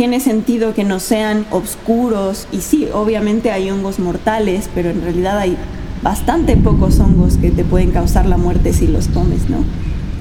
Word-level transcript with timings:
tiene 0.00 0.20
sentido 0.20 0.72
que 0.72 0.82
no 0.82 0.98
sean 0.98 1.44
oscuros 1.50 2.48
y 2.50 2.62
sí, 2.62 2.88
obviamente 2.90 3.50
hay 3.50 3.70
hongos 3.70 3.98
mortales, 3.98 4.70
pero 4.74 4.88
en 4.88 5.02
realidad 5.02 5.38
hay 5.38 5.58
bastante 6.02 6.56
pocos 6.56 6.98
hongos 7.00 7.36
que 7.36 7.50
te 7.50 7.66
pueden 7.66 7.90
causar 7.90 8.24
la 8.24 8.38
muerte 8.38 8.72
si 8.72 8.86
los 8.86 9.08
tomes, 9.08 9.50
¿no? 9.50 9.58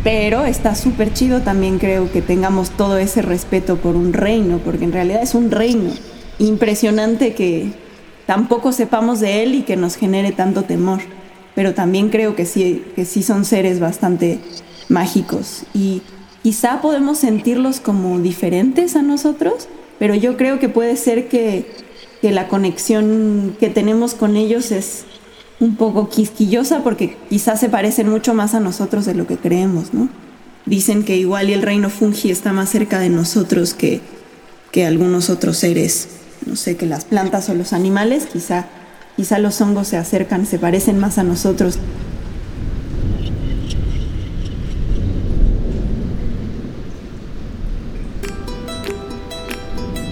Pero 0.04 0.44
está 0.44 0.76
súper 0.76 1.14
chido 1.14 1.44
también 1.44 1.80
creo 1.80 2.12
que 2.12 2.22
tengamos 2.22 2.72
todo 2.72 2.98
ese 2.98 3.22
respeto 3.22 3.78
por 3.78 3.96
un 3.96 4.12
reino, 4.12 4.58
porque 4.58 4.84
en 4.84 4.92
realidad 4.92 5.24
es 5.24 5.34
un 5.34 5.50
reino. 5.50 5.92
Impresionante 6.40 7.34
que 7.34 7.72
tampoco 8.26 8.74
sepamos 8.74 9.22
de 9.22 9.44
él 9.44 9.56
y 9.56 9.62
que 9.62 9.78
nos 9.78 9.96
genere 9.96 10.34
tanto 10.34 10.64
temor. 10.64 11.00
Pero 11.56 11.74
también 11.74 12.10
creo 12.10 12.36
que 12.36 12.46
sí, 12.46 12.84
que 12.98 13.06
sí 13.06 13.24
son 13.24 13.46
seres 13.46 13.80
bastante 13.80 14.40
mágicos 14.90 15.64
y 15.74 16.02
quizá 16.44 16.82
podemos 16.82 17.18
sentirlos 17.18 17.80
como 17.80 18.20
diferentes 18.20 18.96
a 18.96 19.02
nosotros, 19.02 19.68
pero 19.98 20.16
yo 20.16 20.38
creo 20.38 20.60
que 20.60 20.70
puede 20.70 20.96
ser 20.96 21.28
que, 21.28 21.66
que 22.22 22.32
la 22.32 22.48
conexión 22.48 23.56
que 23.60 23.70
tenemos 23.70 24.14
con 24.14 24.36
ellos 24.36 24.72
es 24.72 25.06
un 25.60 25.76
poco 25.76 26.10
quisquillosa 26.10 26.84
porque 26.84 27.18
quizás 27.30 27.60
se 27.60 27.70
parecen 27.70 28.10
mucho 28.10 28.34
más 28.34 28.54
a 28.54 28.60
nosotros 28.60 29.06
de 29.06 29.14
lo 29.14 29.28
que 29.28 29.38
creemos, 29.38 29.94
¿no? 29.94 30.10
Dicen 30.66 31.04
que 31.04 31.18
igual 31.18 31.50
el 31.50 31.62
reino 31.62 31.90
fungi 31.90 32.32
está 32.32 32.54
más 32.54 32.70
cerca 32.70 33.00
de 33.00 33.10
nosotros 33.10 33.74
que, 33.74 34.02
que 34.72 34.86
algunos 34.86 35.30
otros 35.30 35.58
seres, 35.58 36.08
no 36.46 36.56
sé, 36.56 36.78
que 36.78 36.86
las 36.86 37.06
plantas 37.06 37.50
o 37.50 37.56
los 37.56 37.74
animales, 37.74 38.28
quizá, 38.32 38.68
quizá 39.18 39.40
los 39.40 39.60
hongos 39.62 39.88
se 39.88 39.98
acercan, 39.98 40.46
se 40.46 40.60
parecen 40.60 41.00
más 41.00 41.18
a 41.18 41.24
nosotros. 41.24 41.80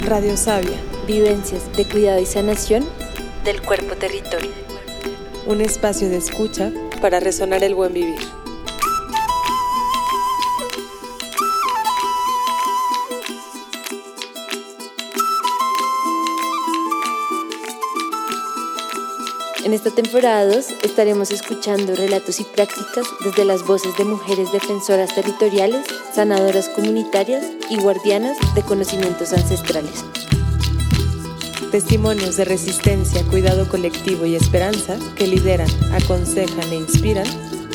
Radio 0.07 0.37
Sabia, 0.37 0.79
vivencias 1.05 1.69
de 1.75 1.83
cuidado 1.83 2.21
y 2.21 2.25
sanación 2.25 2.85
del 3.43 3.61
cuerpo 3.61 3.93
territorio 3.97 4.51
un 5.45 5.59
espacio 5.59 6.09
de 6.09 6.15
escucha 6.15 6.71
para 7.01 7.19
resonar 7.19 7.61
el 7.63 7.75
buen 7.75 7.93
vivir. 7.93 8.36
Esta 19.77 19.91
temporada 19.91 20.43
2 20.43 20.65
estaremos 20.81 21.29
escuchando 21.29 21.95
relatos 21.95 22.39
y 22.39 22.43
prácticas 22.43 23.05
desde 23.23 23.45
las 23.45 23.63
voces 23.63 23.95
de 23.95 24.05
mujeres 24.05 24.51
defensoras 24.51 25.13
territoriales, 25.13 25.85
sanadoras 26.11 26.67
comunitarias 26.69 27.45
y 27.69 27.77
guardianas 27.77 28.37
de 28.55 28.63
conocimientos 28.63 29.33
ancestrales. 29.33 30.03
Testimonios 31.69 32.37
de 32.37 32.45
resistencia, 32.45 33.23
cuidado 33.25 33.69
colectivo 33.69 34.25
y 34.25 34.35
esperanza 34.35 34.97
que 35.15 35.27
lideran, 35.27 35.69
aconsejan 35.93 36.71
e 36.71 36.77
inspiran 36.77 37.27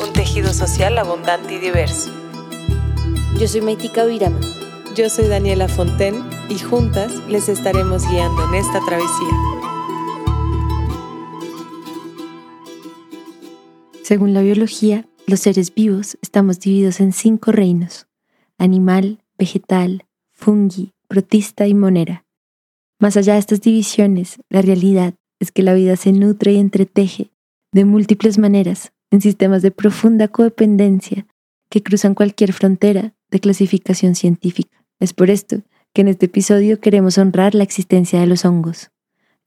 un 0.05 0.11
tejido 0.11 0.53
social 0.53 0.97
abundante 0.97 1.53
y 1.53 1.59
diverso. 1.59 2.11
Yo 3.39 3.47
soy 3.47 3.61
Maitika 3.61 4.03
Virama. 4.03 4.41
Yo 4.93 5.09
soy 5.09 5.29
Daniela 5.29 5.69
Fonten 5.69 6.21
y 6.49 6.59
juntas 6.59 7.13
les 7.29 7.47
estaremos 7.47 8.05
guiando 8.09 8.43
en 8.43 8.55
esta 8.55 8.81
travesía. 8.85 9.72
Según 14.13 14.35
la 14.35 14.43
biología, 14.43 15.07
los 15.25 15.39
seres 15.39 15.73
vivos 15.73 16.19
estamos 16.21 16.59
divididos 16.59 16.99
en 16.99 17.13
cinco 17.13 17.51
reinos: 17.51 18.05
animal, 18.59 19.23
vegetal, 19.39 20.05
fungi, 20.29 20.93
protista 21.07 21.65
y 21.65 21.73
monera. 21.73 22.23
Más 22.99 23.17
allá 23.17 23.33
de 23.33 23.39
estas 23.39 23.61
divisiones, 23.61 24.37
la 24.49 24.61
realidad 24.61 25.15
es 25.39 25.51
que 25.51 25.63
la 25.63 25.73
vida 25.73 25.95
se 25.95 26.11
nutre 26.11 26.51
y 26.51 26.59
entreteje 26.59 27.31
de 27.71 27.85
múltiples 27.85 28.37
maneras 28.37 28.93
en 29.09 29.19
sistemas 29.19 29.63
de 29.63 29.71
profunda 29.71 30.27
codependencia 30.27 31.25
que 31.69 31.81
cruzan 31.81 32.13
cualquier 32.13 32.53
frontera 32.53 33.15
de 33.31 33.39
clasificación 33.39 34.13
científica. 34.13 34.85
Es 34.99 35.13
por 35.13 35.31
esto 35.31 35.63
que 35.91 36.01
en 36.01 36.09
este 36.09 36.27
episodio 36.27 36.79
queremos 36.79 37.17
honrar 37.17 37.55
la 37.55 37.63
existencia 37.63 38.19
de 38.19 38.27
los 38.27 38.45
hongos, 38.45 38.91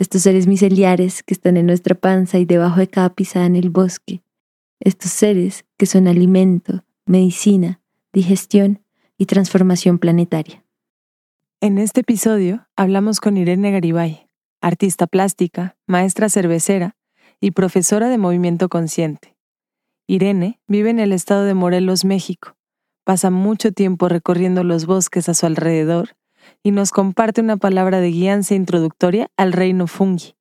estos 0.01 0.23
seres 0.23 0.49
miceliares 0.49 1.23
que 1.23 1.35
están 1.35 1.57
en 1.57 1.67
nuestra 1.67 1.95
panza 1.95 2.41
y 2.41 2.47
debajo 2.47 2.81
de 2.81 2.89
cada 2.89 3.15
pisada 3.15 3.47
en 3.47 3.55
el 3.55 3.71
bosque, 3.71 4.23
estos 4.81 5.11
seres 5.11 5.65
que 5.77 5.87
son 5.87 6.09
alimento, 6.09 6.85
medicina, 7.07 7.81
digestión 8.13 8.83
y 9.19 9.27
transformación 9.27 9.99
planetaria. 9.99 10.65
En 11.61 11.79
este 11.79 12.03
episodio 12.03 12.67
hablamos 12.77 13.21
con 13.21 13.37
Irene 13.37 13.73
Garibay, 13.73 14.29
artista 14.61 15.07
plástica, 15.07 15.77
maestra 15.87 16.29
cervecera 16.29 16.97
y 17.41 17.53
profesora 17.53 18.09
de 18.09 18.19
movimiento 18.19 18.69
consciente. 18.69 19.37
Irene 20.07 20.61
vive 20.69 20.91
en 20.91 21.01
el 21.01 21.13
estado 21.13 21.45
de 21.45 21.55
Morelos, 21.55 22.05
México. 22.05 22.57
Pasa 23.05 23.31
mucho 23.31 23.73
tiempo 23.73 24.09
recorriendo 24.09 24.65
los 24.65 24.87
bosques 24.87 25.29
a 25.29 25.35
su 25.35 25.47
alrededor 25.47 26.17
y 26.63 26.71
nos 26.71 26.91
comparte 26.91 27.41
una 27.41 27.57
palabra 27.57 28.01
de 28.01 28.11
guianza 28.11 28.55
introductoria 28.55 29.29
al 29.37 29.53
reino 29.53 29.87
fungi. 29.87 30.36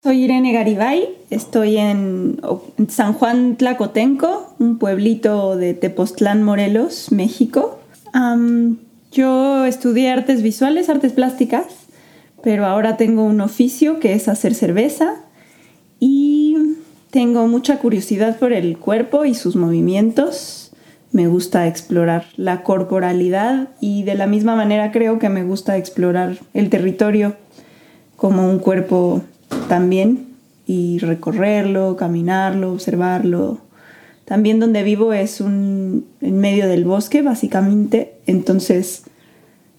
Soy 0.00 0.22
Irene 0.22 0.52
Garibay, 0.52 1.08
estoy 1.28 1.76
en 1.76 2.40
San 2.88 3.14
Juan 3.14 3.56
Tlacotenco, 3.56 4.54
un 4.60 4.78
pueblito 4.78 5.56
de 5.56 5.74
Tepoztlán, 5.74 6.44
Morelos, 6.44 7.10
México. 7.10 7.80
Yo 9.10 9.64
estudié 9.64 10.12
artes 10.12 10.42
visuales, 10.42 10.88
artes 10.88 11.12
plásticas, 11.12 11.66
pero 12.44 12.64
ahora 12.64 12.96
tengo 12.96 13.24
un 13.24 13.40
oficio 13.40 13.98
que 13.98 14.12
es 14.12 14.28
hacer 14.28 14.54
cerveza 14.54 15.16
y 15.98 16.56
tengo 17.10 17.48
mucha 17.48 17.80
curiosidad 17.80 18.38
por 18.38 18.52
el 18.52 18.78
cuerpo 18.78 19.24
y 19.24 19.34
sus 19.34 19.56
movimientos. 19.56 20.70
Me 21.10 21.26
gusta 21.26 21.66
explorar 21.66 22.26
la 22.36 22.62
corporalidad 22.62 23.70
y 23.80 24.04
de 24.04 24.14
la 24.14 24.28
misma 24.28 24.54
manera 24.54 24.92
creo 24.92 25.18
que 25.18 25.28
me 25.28 25.42
gusta 25.42 25.76
explorar 25.76 26.38
el 26.54 26.70
territorio 26.70 27.34
como 28.16 28.48
un 28.48 28.60
cuerpo 28.60 29.24
también 29.68 30.26
y 30.66 30.98
recorrerlo, 30.98 31.96
caminarlo, 31.96 32.72
observarlo, 32.72 33.58
también 34.24 34.60
donde 34.60 34.82
vivo 34.82 35.14
es 35.14 35.40
un, 35.40 36.04
en 36.20 36.38
medio 36.38 36.68
del 36.68 36.84
bosque, 36.84 37.22
básicamente, 37.22 38.12
entonces 38.26 39.04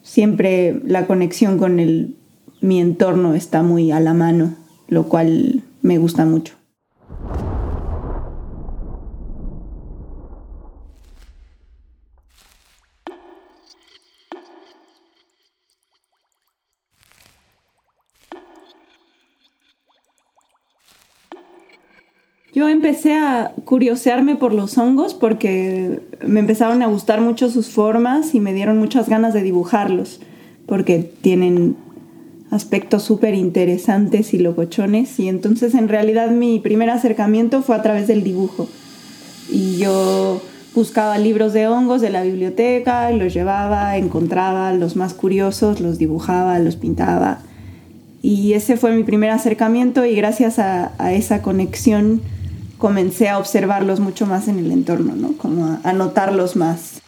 siempre 0.02 0.81
la 0.85 1.06
conexión 1.06 1.59
con 1.59 1.80
el, 1.80 2.16
mi 2.59 2.80
entorno 2.80 3.35
está 3.35 3.62
muy 3.62 3.91
a 3.91 4.00
la 4.00 4.16
mano, 4.16 4.56
lo 4.88 5.03
cual 5.03 5.62
me 5.84 6.00
gusta 6.00 6.25
mucho. 6.25 6.59
Yo 22.59 22.68
empecé 22.68 23.16
a 23.16 23.53
curiosearme 23.64 24.36
por 24.36 24.53
los 24.53 24.78
hongos 24.78 25.14
porque 25.14 26.02
me 26.28 26.42
empezaron 26.42 26.84
a 26.84 26.88
gustar 26.88 27.22
mucho 27.22 27.50
sus 27.50 27.70
formas 27.70 28.36
y 28.36 28.42
me 28.42 28.53
dieron 28.53 28.78
muchas 28.80 29.08
ganas 29.08 29.34
de 29.34 29.44
dibujarlos 29.44 30.20
porque 30.66 31.09
tienen 31.22 31.78
aspectos 32.52 33.03
súper 33.03 33.34
interesantes 33.34 34.34
y 34.34 34.40
locochones. 34.40 35.18
Y 35.22 35.30
entonces 35.30 35.74
en 35.74 35.88
realidad 35.88 36.31
mi 36.31 36.59
primer 36.59 36.90
acercamiento 36.90 37.62
fue 37.62 37.78
a 37.78 37.81
través 37.81 38.08
del 38.08 38.25
dibujo. 38.25 38.68
Y 39.50 39.78
yo 39.78 40.42
buscaba 40.75 41.18
libros 41.18 41.54
de 41.54 41.69
hongos 41.69 42.01
de 42.01 42.10
la 42.10 42.24
biblioteca 42.24 43.10
los 43.12 43.34
llevaba, 43.34 43.95
encontraba 43.95 44.74
los 44.74 44.98
más 44.98 45.13
curiosos, 45.13 45.80
los 45.80 45.98
dibujaba, 45.98 46.60
los 46.60 46.75
pintaba. 46.75 47.39
Y 48.22 48.51
ese 48.51 48.75
fue 48.75 48.94
mi 48.94 49.06
primer 49.06 49.30
acercamiento 49.30 50.06
y 50.06 50.13
gracias 50.13 50.60
a, 50.60 50.92
a 50.98 51.13
esa 51.13 51.42
conexión 51.42 52.22
comencé 52.80 53.28
a 53.28 53.38
observarlos 53.38 54.00
mucho 54.00 54.26
más 54.26 54.48
en 54.48 54.58
el 54.58 54.72
entorno, 54.72 55.14
¿no? 55.14 55.34
Como 55.38 55.80
a, 55.84 55.94
notarlos 55.94 56.56
más. 56.56 57.02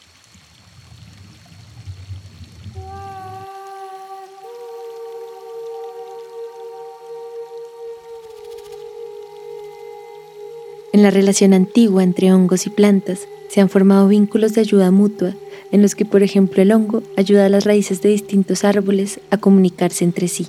En 10.94 11.04
la 11.04 11.10
relación 11.10 11.54
antigua 11.54 12.04
entre 12.04 12.34
hongos 12.34 12.68
y 12.68 12.70
plantas 12.70 13.22
se 13.48 13.62
han 13.62 13.70
formado 13.70 14.10
vínculos 14.10 14.54
de 14.54 14.62
ayuda 14.62 14.92
mutua 14.92 15.34
en 15.72 15.82
los 15.82 15.96
que, 15.96 16.04
por 16.04 16.22
ejemplo, 16.22 16.62
el 16.62 16.74
hongo 16.74 17.02
ayuda 17.16 17.46
a 17.46 17.50
las 17.50 17.64
raíces 17.64 18.02
de 18.02 18.10
distintos 18.10 18.66
árboles 18.66 19.22
a 19.30 19.38
comunicarse 19.38 20.04
entre 20.04 20.28
sí. 20.28 20.48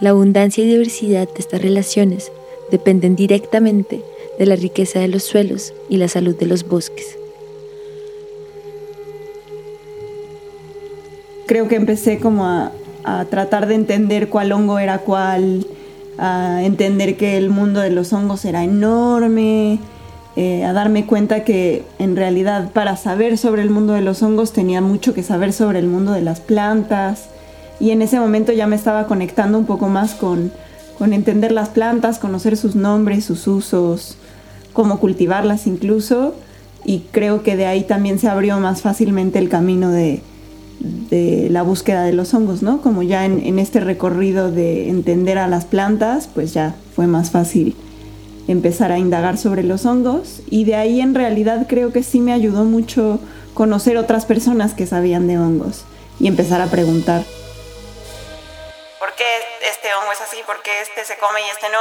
La 0.00 0.10
abundancia 0.10 0.62
y 0.62 0.68
diversidad 0.68 1.28
de 1.28 1.40
estas 1.40 1.60
relaciones 1.60 2.30
dependen 2.70 3.16
directamente 3.16 4.02
de 4.38 4.46
la 4.46 4.56
riqueza 4.56 5.00
de 5.00 5.08
los 5.08 5.22
suelos 5.22 5.74
y 5.88 5.96
la 5.98 6.08
salud 6.08 6.36
de 6.36 6.46
los 6.46 6.66
bosques. 6.66 7.18
creo 11.52 11.68
que 11.68 11.76
empecé 11.76 12.18
como 12.18 12.46
a, 12.46 12.72
tratar 13.28 13.66
de 13.66 13.74
entender 13.74 14.30
cuál 14.30 14.52
hongo 14.52 14.78
era 14.78 15.00
cuál, 15.00 15.66
a 16.16 16.62
entender 16.62 17.18
que 17.18 17.36
el 17.36 17.50
mundo 17.50 17.80
de 17.80 17.90
los 17.90 18.10
hongos 18.14 18.46
era 18.46 18.64
enorme, 18.64 19.78
eh, 20.36 20.64
a 20.64 20.72
darme 20.72 21.04
cuenta 21.04 21.44
que 21.44 21.84
en 21.98 22.16
realidad 22.16 22.70
para 22.72 22.96
saber 22.96 23.36
sobre 23.36 23.60
el 23.60 23.68
mundo 23.68 23.92
de 23.92 24.00
los 24.00 24.22
hongos 24.22 24.54
tenía 24.54 24.80
mucho 24.80 25.12
que 25.12 25.22
saber 25.22 25.52
sobre 25.52 25.80
el 25.80 25.88
mundo 25.88 26.12
de 26.12 26.22
las 26.22 26.40
plantas 26.40 27.26
y 27.80 27.90
en 27.90 28.00
ese 28.00 28.18
momento 28.18 28.52
ya 28.52 28.66
me 28.66 28.76
estaba 28.76 29.06
conectando 29.06 29.58
un 29.58 29.66
poco 29.66 29.88
más 29.88 30.14
con, 30.14 30.52
con 31.02 31.12
entender 31.12 31.50
las 31.50 31.68
plantas, 31.68 32.20
conocer 32.20 32.56
sus 32.56 32.76
nombres, 32.76 33.24
sus 33.24 33.48
usos, 33.48 34.16
cómo 34.72 35.00
cultivarlas 35.00 35.66
incluso 35.66 36.36
y 36.84 37.00
creo 37.10 37.42
que 37.42 37.56
de 37.56 37.66
ahí 37.66 37.82
también 37.82 38.20
se 38.20 38.28
abrió 38.28 38.60
más 38.60 38.82
fácilmente 38.82 39.40
el 39.40 39.48
camino 39.48 39.90
de, 39.90 40.22
de 40.78 41.48
la 41.50 41.62
búsqueda 41.62 42.04
de 42.04 42.12
los 42.12 42.32
hongos, 42.34 42.62
¿no? 42.62 42.80
Como 42.80 43.02
ya 43.02 43.24
en, 43.24 43.58
este 43.58 43.80
recorrido 43.80 44.52
de 44.52 44.90
entender 44.90 45.38
a 45.38 45.48
las 45.48 45.64
plantas, 45.64 46.28
pues 46.32 46.54
ya 46.54 46.76
fue 46.94 47.08
más 47.08 47.32
fácil 47.32 47.74
empezar 48.46 48.92
a 48.92 49.00
indagar 49.00 49.38
sobre 49.38 49.64
los 49.64 49.84
hongos 49.86 50.40
y 50.48 50.62
de 50.62 50.76
ahí 50.76 51.00
en 51.00 51.16
realidad 51.16 51.66
creo 51.68 51.92
que 51.92 52.04
sí 52.04 52.20
me 52.20 52.32
ayudó 52.32 52.64
mucho 52.64 53.18
conocer 53.54 53.96
otras 53.96 54.24
personas 54.24 54.72
que 54.72 54.86
sabían 54.86 55.26
de 55.26 55.36
hongos 55.36 55.82
y 56.20 56.28
empezar 56.28 56.60
a 56.60 56.66
preguntar. 56.66 57.24
¿Por 60.12 60.18
qué 60.18 60.24
este 60.24 60.28
hongo 60.28 60.28
es 60.28 60.28
así? 60.28 60.36
¿Por 60.46 60.62
qué 60.62 60.70
este 60.82 61.04
se 61.04 61.18
come 61.18 61.40
y 61.40 61.50
este 61.50 61.66
no? 61.68 61.78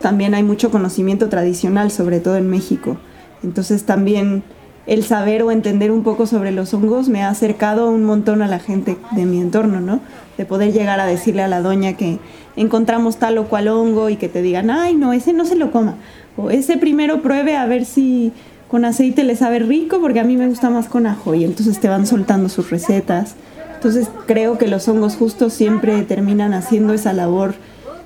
También 0.00 0.34
hay 0.34 0.42
mucho 0.42 0.70
conocimiento 0.70 1.28
tradicional, 1.28 1.90
sobre 1.90 2.20
todo 2.20 2.36
en 2.36 2.50
México. 2.50 2.96
Entonces 3.42 3.86
también 3.86 4.42
el 4.86 5.04
saber 5.04 5.42
o 5.44 5.50
entender 5.50 5.90
un 5.92 6.02
poco 6.02 6.26
sobre 6.26 6.50
los 6.50 6.74
hongos 6.74 7.08
me 7.08 7.22
ha 7.22 7.28
acercado 7.28 7.88
un 7.88 8.04
montón 8.04 8.42
a 8.42 8.48
la 8.48 8.58
gente 8.58 8.96
de 9.12 9.24
mi 9.24 9.40
entorno, 9.40 9.80
¿no? 9.80 10.00
De 10.36 10.44
poder 10.44 10.72
llegar 10.72 11.00
a 11.00 11.06
decirle 11.06 11.42
a 11.42 11.48
la 11.48 11.62
doña 11.62 11.96
que 11.96 12.18
encontramos 12.56 13.16
tal 13.16 13.38
o 13.38 13.48
cual 13.48 13.68
hongo 13.68 14.10
y 14.10 14.16
que 14.16 14.28
te 14.28 14.42
digan, 14.42 14.70
ay, 14.70 14.94
no, 14.94 15.12
ese 15.12 15.32
no 15.32 15.44
se 15.44 15.54
lo 15.54 15.70
coma. 15.70 15.94
O 16.36 16.50
ese 16.50 16.76
primero 16.76 17.22
pruebe 17.22 17.56
a 17.56 17.66
ver 17.66 17.84
si 17.84 18.32
con 18.68 18.84
aceite 18.84 19.22
le 19.22 19.36
sabe 19.36 19.60
rico, 19.60 20.00
porque 20.00 20.20
a 20.20 20.24
mí 20.24 20.36
me 20.36 20.48
gusta 20.48 20.70
más 20.70 20.88
con 20.88 21.06
ajo. 21.06 21.34
Y 21.34 21.44
entonces 21.44 21.78
te 21.78 21.88
van 21.88 22.06
soltando 22.06 22.48
sus 22.48 22.70
recetas. 22.70 23.36
Entonces 23.82 24.08
creo 24.26 24.58
que 24.58 24.68
los 24.68 24.86
hongos 24.86 25.16
justos 25.16 25.52
siempre 25.52 26.02
terminan 26.02 26.54
haciendo 26.54 26.92
esa 26.92 27.12
labor 27.12 27.54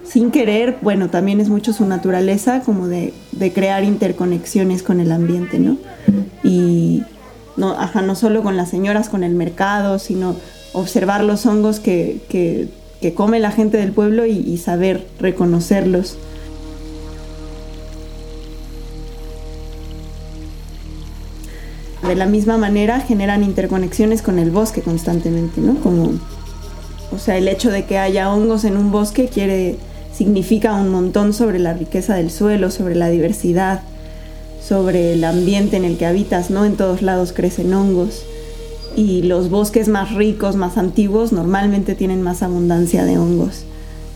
sin 0.04 0.30
querer, 0.30 0.78
bueno, 0.80 1.10
también 1.10 1.40
es 1.40 1.48
mucho 1.48 1.72
su 1.72 1.84
naturaleza 1.84 2.60
como 2.60 2.88
de, 2.88 3.12
de 3.32 3.52
crear 3.52 3.84
interconexiones 3.84 4.82
con 4.82 5.00
el 5.00 5.12
ambiente, 5.12 5.58
¿no? 5.58 5.76
y 6.42 7.02
no, 7.56 7.72
ajá, 7.72 8.02
no 8.02 8.14
solo 8.14 8.42
con 8.42 8.56
las 8.56 8.70
señoras, 8.70 9.08
con 9.08 9.24
el 9.24 9.34
mercado, 9.34 9.98
sino 9.98 10.36
observar 10.72 11.24
los 11.24 11.44
hongos 11.46 11.80
que, 11.80 12.20
que, 12.28 12.68
come 13.14 13.38
la 13.38 13.52
gente 13.52 13.76
del 13.76 13.92
pueblo 13.92 14.26
y, 14.26 14.56
saber 14.58 15.06
reconocerlos. 15.20 16.16
De 22.06 22.14
la 22.14 22.26
misma 22.26 22.56
manera 22.56 23.00
generan 23.00 23.42
interconexiones 23.42 24.22
con 24.22 24.38
el 24.38 24.50
bosque 24.50 24.80
constantemente, 24.80 25.60
¿no? 25.60 25.74
Como, 25.80 26.12
o 27.12 27.18
sea, 27.18 27.36
el 27.36 27.48
hecho 27.48 27.70
de 27.70 27.84
que 27.84 27.98
haya 27.98 28.32
hongos 28.32 28.64
en 28.64 28.76
un 28.76 28.92
bosque 28.92 29.28
quiere, 29.28 29.76
significa 30.14 30.74
un 30.74 30.90
montón 30.90 31.32
sobre 31.32 31.58
la 31.58 31.72
riqueza 31.72 32.14
del 32.14 32.30
suelo, 32.30 32.70
sobre 32.70 32.94
la 32.94 33.08
diversidad, 33.08 33.82
sobre 34.62 35.14
el 35.14 35.24
ambiente 35.24 35.76
en 35.76 35.84
el 35.84 35.98
que 35.98 36.06
habitas, 36.06 36.50
¿no? 36.50 36.64
En 36.64 36.76
todos 36.76 37.02
lados 37.02 37.32
crecen 37.32 37.74
hongos 37.74 38.22
y 38.96 39.22
los 39.22 39.50
bosques 39.50 39.88
más 39.88 40.14
ricos, 40.14 40.56
más 40.56 40.78
antiguos, 40.78 41.32
normalmente 41.32 41.94
tienen 41.94 42.22
más 42.22 42.42
abundancia 42.42 43.04
de 43.04 43.18
hongos. 43.18 43.64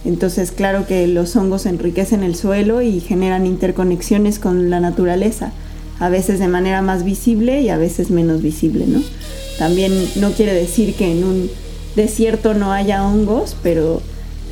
Entonces, 0.04 0.52
claro 0.52 0.86
que 0.86 1.06
los 1.06 1.36
hongos 1.36 1.66
enriquecen 1.66 2.22
el 2.22 2.34
suelo 2.34 2.80
y 2.80 3.00
generan 3.00 3.46
interconexiones 3.46 4.38
con 4.38 4.70
la 4.70 4.80
naturaleza, 4.80 5.52
a 6.00 6.08
veces 6.08 6.38
de 6.40 6.48
manera 6.48 6.82
más 6.82 7.04
visible 7.04 7.60
y 7.60 7.68
a 7.68 7.76
veces 7.76 8.10
menos 8.10 8.42
visible, 8.42 8.86
¿no? 8.88 9.00
También 9.58 9.92
no 10.16 10.32
quiere 10.32 10.54
decir 10.54 10.94
que 10.94 11.12
en 11.12 11.22
un 11.22 11.50
desierto 11.94 12.54
no 12.54 12.72
haya 12.72 13.06
hongos, 13.06 13.56
pero 13.62 14.02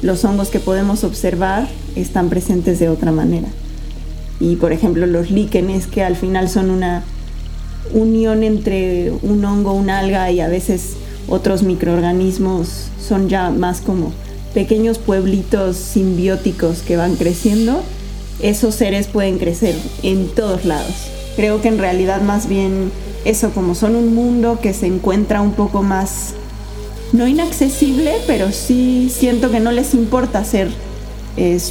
los 0.02 0.24
hongos 0.24 0.48
que 0.48 0.60
podemos 0.60 1.02
observar 1.02 1.68
están 1.96 2.28
presentes 2.28 2.78
de 2.78 2.88
otra 2.88 3.10
manera 3.10 3.48
y 4.40 4.56
por 4.56 4.72
ejemplo 4.72 5.06
los 5.06 5.30
líquenes 5.30 5.86
que 5.86 6.02
al 6.02 6.16
final 6.16 6.48
son 6.48 6.70
una 6.70 7.02
unión 7.92 8.42
entre 8.42 9.12
un 9.22 9.44
hongo, 9.44 9.72
una 9.72 9.98
alga 9.98 10.30
y 10.30 10.40
a 10.40 10.48
veces 10.48 10.94
otros 11.28 11.62
microorganismos 11.62 12.88
son 13.00 13.28
ya 13.28 13.50
más 13.50 13.80
como 13.80 14.12
pequeños 14.54 14.98
pueblitos 14.98 15.76
simbióticos 15.76 16.80
que 16.80 16.96
van 16.96 17.16
creciendo, 17.16 17.82
esos 18.40 18.74
seres 18.74 19.06
pueden 19.06 19.38
crecer 19.38 19.74
en 20.02 20.28
todos 20.28 20.64
lados. 20.64 21.17
Creo 21.38 21.62
que 21.62 21.68
en 21.68 21.78
realidad 21.78 22.20
más 22.20 22.48
bien 22.48 22.90
eso 23.24 23.52
como 23.52 23.76
son 23.76 23.94
un 23.94 24.12
mundo 24.12 24.58
que 24.60 24.74
se 24.74 24.88
encuentra 24.88 25.40
un 25.40 25.52
poco 25.52 25.84
más 25.84 26.34
no 27.12 27.28
inaccesible, 27.28 28.12
pero 28.26 28.50
sí 28.50 29.08
siento 29.08 29.48
que 29.48 29.60
no 29.60 29.70
les 29.70 29.94
importa 29.94 30.42
ser 30.42 30.68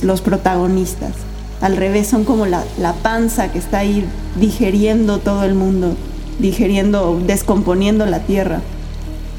los 0.03 0.21
protagonistas. 0.21 1.11
Al 1.59 1.75
revés, 1.75 2.07
son 2.07 2.23
como 2.23 2.45
la, 2.45 2.63
panza 3.03 3.51
que 3.51 3.59
está 3.59 3.79
ahí 3.79 4.07
digeriendo 4.39 5.17
todo 5.17 5.43
el 5.43 5.53
mundo, 5.53 5.97
digeriendo, 6.39 7.19
descomponiendo 7.27 8.05
la 8.05 8.19
tierra. 8.21 8.61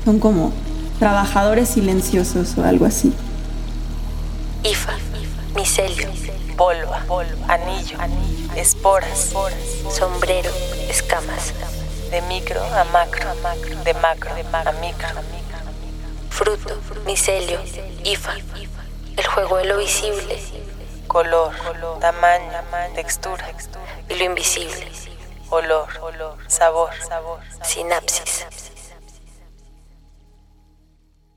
Son 0.04 0.19
como 0.19 0.52
trabajadores 0.98 1.70
silenciosos 1.70 2.58
o 2.58 2.64
algo 2.64 2.84
así. 2.84 3.14
Ifa, 4.62 4.92
micelio, 5.56 6.10
polvo, 6.54 6.92
anillo, 7.48 7.96
esporas, 8.56 9.35
sombrero, 9.91 10.50
escamas. 10.89 11.55
De 12.11 12.23
micro 12.23 12.62
a 12.62 12.85
macro, 12.85 13.31
de 13.85 13.95
macro 13.95 14.31
a 14.53 14.73
micro. 14.81 15.09
Fruto, 16.31 16.75
micelio, 17.06 17.61
ifa. 18.05 18.35
El 19.17 19.27
juego 19.27 19.56
de 19.59 19.65
lo 19.65 19.79
visible 19.79 20.39
color, 21.09 21.53
tamaño, 22.00 22.53
textura 22.95 23.45
y 24.09 24.19
lo 24.19 24.25
invisible, 24.25 24.87
olor, 25.50 25.88
sabor, 26.47 26.90
sinapsis. 27.64 28.47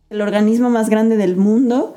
El 0.10 0.22
organismo 0.22 0.70
más 0.70 0.90
grande 0.90 1.16
del 1.16 1.38
mundo, 1.38 1.96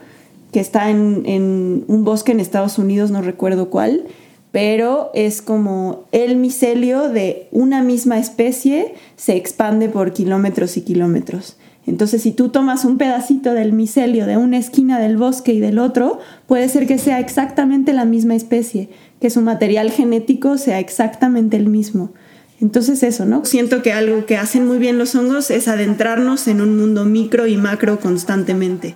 que 0.53 0.61
está 0.61 0.89
en, 0.89 1.25
en 1.27 1.85
un 1.89 2.05
bosque 2.05 2.31
en 2.31 2.39
Estados 2.39 2.79
Unidos, 2.79 3.11
no 3.11 3.21
recuerdo 3.21 3.71
cuál, 3.71 4.07
pero 4.55 5.11
es 5.15 5.43
como 5.43 6.07
el 6.13 6.37
micelio 6.37 7.09
de 7.09 7.49
una 7.51 7.83
misma 7.83 8.21
especie 8.21 8.95
se 9.17 9.35
expande 9.35 9.89
por 9.89 10.13
kilómetros 10.13 10.77
y 10.77 10.83
kilómetros. 10.83 11.57
Entonces, 11.89 12.23
si 12.23 12.31
tú 12.31 12.51
tomas 12.51 12.85
un 12.85 12.97
pedacito 12.97 13.53
del 13.53 13.73
micelio 13.73 14.27
de 14.27 14.37
una 14.37 14.57
esquina 14.59 15.01
del 15.01 15.17
bosque 15.17 15.53
y 15.53 15.59
del 15.59 15.81
otro, 15.81 16.21
puede 16.47 16.69
ser 16.69 16.87
que 16.87 16.99
sea 16.99 17.19
exactamente 17.19 17.93
la 17.93 18.05
misma 18.05 18.37
especie, 18.37 18.91
que 19.21 19.29
su 19.29 19.41
material 19.41 19.91
genético 19.91 20.57
sea 20.57 20.79
exactamente 20.79 21.57
el 21.57 21.67
mismo. 21.67 22.13
Entonces 22.61 23.03
eso, 23.03 23.27
¿no? 23.27 23.45
Siento 23.45 23.83
que 23.83 23.93
algo 23.93 24.25
que 24.25 24.37
hacen 24.37 24.69
muy 24.69 24.79
bien 24.79 24.99
los 24.99 25.17
hongos 25.17 25.51
es 25.51 25.67
adentrarnos 25.67 26.47
en 26.47 26.61
un 26.61 26.79
mundo 26.79 27.05
micro 27.05 27.49
y 27.49 27.57
macro 27.57 27.99
constantemente. 27.99 28.95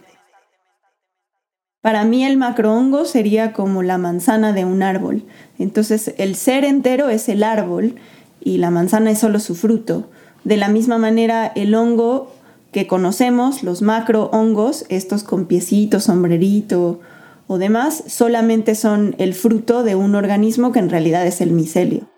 Para 1.80 2.04
mí 2.04 2.24
el 2.24 2.36
macrohongo 2.36 3.04
sería 3.04 3.52
como 3.52 3.82
la 3.82 3.98
manzana 3.98 4.52
de 4.52 4.64
un 4.64 4.82
árbol. 4.82 5.24
Entonces 5.58 6.14
el 6.18 6.34
ser 6.34 6.64
entero 6.64 7.08
es 7.08 7.28
el 7.28 7.44
árbol 7.44 7.96
y 8.40 8.58
la 8.58 8.70
manzana 8.70 9.10
es 9.12 9.20
solo 9.20 9.38
su 9.38 9.54
fruto. 9.54 10.10
De 10.44 10.56
la 10.56 10.68
misma 10.68 10.98
manera 10.98 11.46
el 11.54 11.74
hongo 11.74 12.32
que 12.72 12.86
conocemos, 12.86 13.62
los 13.62 13.80
macrohongos, 13.80 14.86
estos 14.88 15.22
con 15.22 15.46
piecito, 15.46 16.00
sombrerito 16.00 17.00
o 17.46 17.58
demás, 17.58 18.04
solamente 18.08 18.74
son 18.74 19.14
el 19.18 19.34
fruto 19.34 19.82
de 19.82 19.94
un 19.94 20.14
organismo 20.14 20.72
que 20.72 20.80
en 20.80 20.90
realidad 20.90 21.26
es 21.26 21.40
el 21.40 21.52
micelio. 21.52 22.08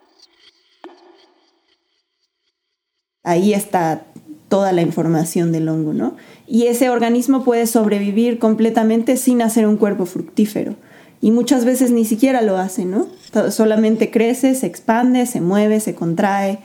Ahí 3.23 3.53
está 3.53 4.07
toda 4.51 4.73
la 4.73 4.83
información 4.83 5.51
del 5.51 5.71
hongo, 5.71 5.95
¿no? 5.95 6.17
Y 6.47 6.67
ese 6.67 6.91
organismo 6.91 7.43
puede 7.43 7.67
sobrevivir 7.67 8.39
completamente 8.39 9.17
sin 9.17 9.41
hacer 9.41 9.67
un 9.67 9.79
cuerpo 9.79 10.05
fructífero. 10.05 10.75
Y 11.23 11.31
muchas 11.31 11.65
veces 11.65 11.91
ni 11.91 12.05
siquiera 12.05 12.43
lo 12.43 12.59
hace, 12.59 12.85
¿no? 12.85 13.07
Solamente 13.51 14.11
crece, 14.11 14.55
se 14.55 14.67
expande, 14.67 15.25
se 15.25 15.41
mueve, 15.41 15.81
se 15.81 15.95
contrae 15.95 16.59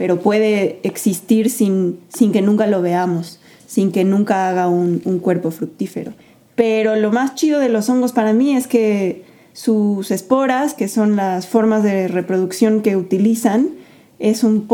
pero 0.00 0.18
puede 0.22 0.80
existir 0.82 1.50
sin, 1.50 2.00
sin 2.08 2.32
que 2.32 2.40
nunca 2.40 2.66
lo 2.66 2.80
veamos, 2.80 3.38
sin 3.66 3.92
que 3.92 4.02
nunca 4.02 4.48
haga 4.48 4.66
un, 4.66 5.02
un 5.04 5.18
cuerpo 5.18 5.50
fructífero. 5.50 6.14
Pero 6.54 6.96
lo 6.96 7.12
más 7.12 7.34
chido 7.34 7.60
de 7.60 7.68
los 7.68 7.90
hongos 7.90 8.12
para 8.12 8.32
mí 8.32 8.56
es 8.56 8.66
que 8.66 9.26
sus 9.52 10.10
esporas, 10.10 10.72
que 10.72 10.88
son 10.88 11.16
las 11.16 11.46
formas 11.46 11.82
de 11.82 12.08
reproducción 12.08 12.80
que 12.80 12.96
utilizan, 12.96 13.72
es 14.20 14.44
un 14.44 14.66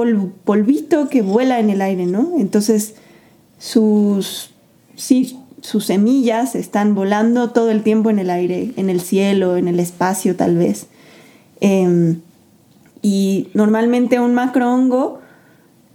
polvito 0.44 1.08
que 1.08 1.22
vuela 1.22 1.60
en 1.60 1.70
el 1.70 1.80
aire, 1.80 2.04
¿no? 2.04 2.32
Entonces 2.36 2.96
sus, 3.58 4.50
sus 4.96 5.84
semillas 5.84 6.56
están 6.56 6.96
volando 6.96 7.50
todo 7.50 7.70
el 7.70 7.82
tiempo 7.84 8.10
en 8.10 8.18
el 8.18 8.28
aire, 8.28 8.72
en 8.76 8.90
el 8.90 9.00
cielo, 9.00 9.56
en 9.56 9.68
el 9.68 9.78
espacio 9.78 10.34
tal 10.34 10.56
vez. 10.56 10.88
Em, 11.60 12.20
y 13.02 13.48
normalmente 13.54 14.18
un 14.18 14.34
macrohongo 14.34 15.20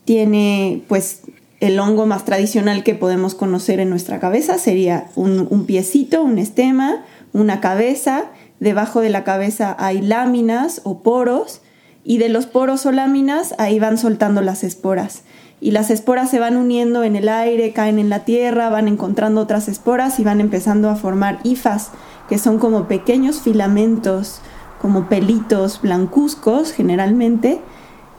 tiene 0.06 0.82
pues 0.88 1.24
el 1.60 1.78
hongo 1.78 2.06
más 2.06 2.24
tradicional 2.24 2.86
que 2.86 2.96
podemos 2.96 3.36
conocer 3.36 3.82
en 3.82 3.90
nuestra 3.90 4.22
cabeza 4.22 4.58
sería 4.58 5.08
un, 5.16 5.46
un, 5.50 5.66
piecito, 5.66 6.24
un 6.24 6.40
estema, 6.40 7.04
una 7.34 7.60
cabeza. 7.60 8.26
Debajo 8.62 9.02
de 9.02 9.10
la 9.10 9.26
cabeza 9.26 9.76
hay 9.78 10.02
láminas 10.02 10.82
o 10.86 11.00
poros 11.00 11.62
y 12.04 12.18
de 12.18 12.30
los 12.30 12.46
poros 12.46 12.86
o 12.86 12.92
láminas 12.92 13.56
ahí 13.58 13.80
van 13.80 13.98
soltando 13.98 14.42
las 14.42 14.64
esporas. 14.64 15.24
Y 15.60 15.72
las 15.72 15.92
esporas 15.92 16.30
se 16.30 16.40
van 16.40 16.58
uniendo 16.58 17.04
en 17.04 17.16
el 17.16 17.30
aire, 17.30 17.72
caen 17.72 18.00
en 18.00 18.10
la 18.10 18.26
tierra, 18.26 18.70
van 18.70 18.88
encontrando 18.88 19.42
otras 19.42 19.68
esporas 19.68 20.20
y 20.20 20.24
van 20.24 20.42
empezando 20.42 20.90
a 20.90 20.96
formar 20.96 21.40
hifas, 21.44 21.92
que 22.28 22.38
son 22.38 22.58
como 22.58 22.88
pequeños 22.88 23.42
filamentos, 23.42 24.42
como 24.82 25.08
pelitos 25.08 25.82
blancuzcos 25.82 26.72
generalmente, 26.72 27.62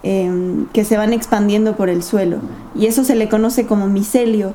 Em, 0.04 0.66
que 0.72 0.84
se 0.84 0.96
van 0.96 1.12
expandiendo 1.12 1.76
por 1.76 1.88
el 1.88 2.02
suelo. 2.02 2.38
Y 2.74 2.86
eso 2.86 3.04
se 3.04 3.14
le 3.14 3.28
conoce 3.28 3.66
como 3.66 3.86
micelio. 3.86 4.54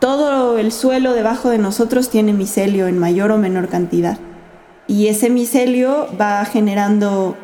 Todo 0.00 0.58
el 0.58 0.72
suelo 0.72 1.12
debajo 1.12 1.48
de 1.48 1.58
nosotros 1.58 2.10
tiene 2.10 2.32
micelio 2.32 2.88
en 2.88 2.98
mayor 2.98 3.30
o 3.30 3.38
menor 3.38 3.68
cantidad. 3.68 4.18
Y 4.88 5.06
ese 5.06 5.30
micelio 5.30 6.08
va 6.20 6.44
generando 6.44 7.36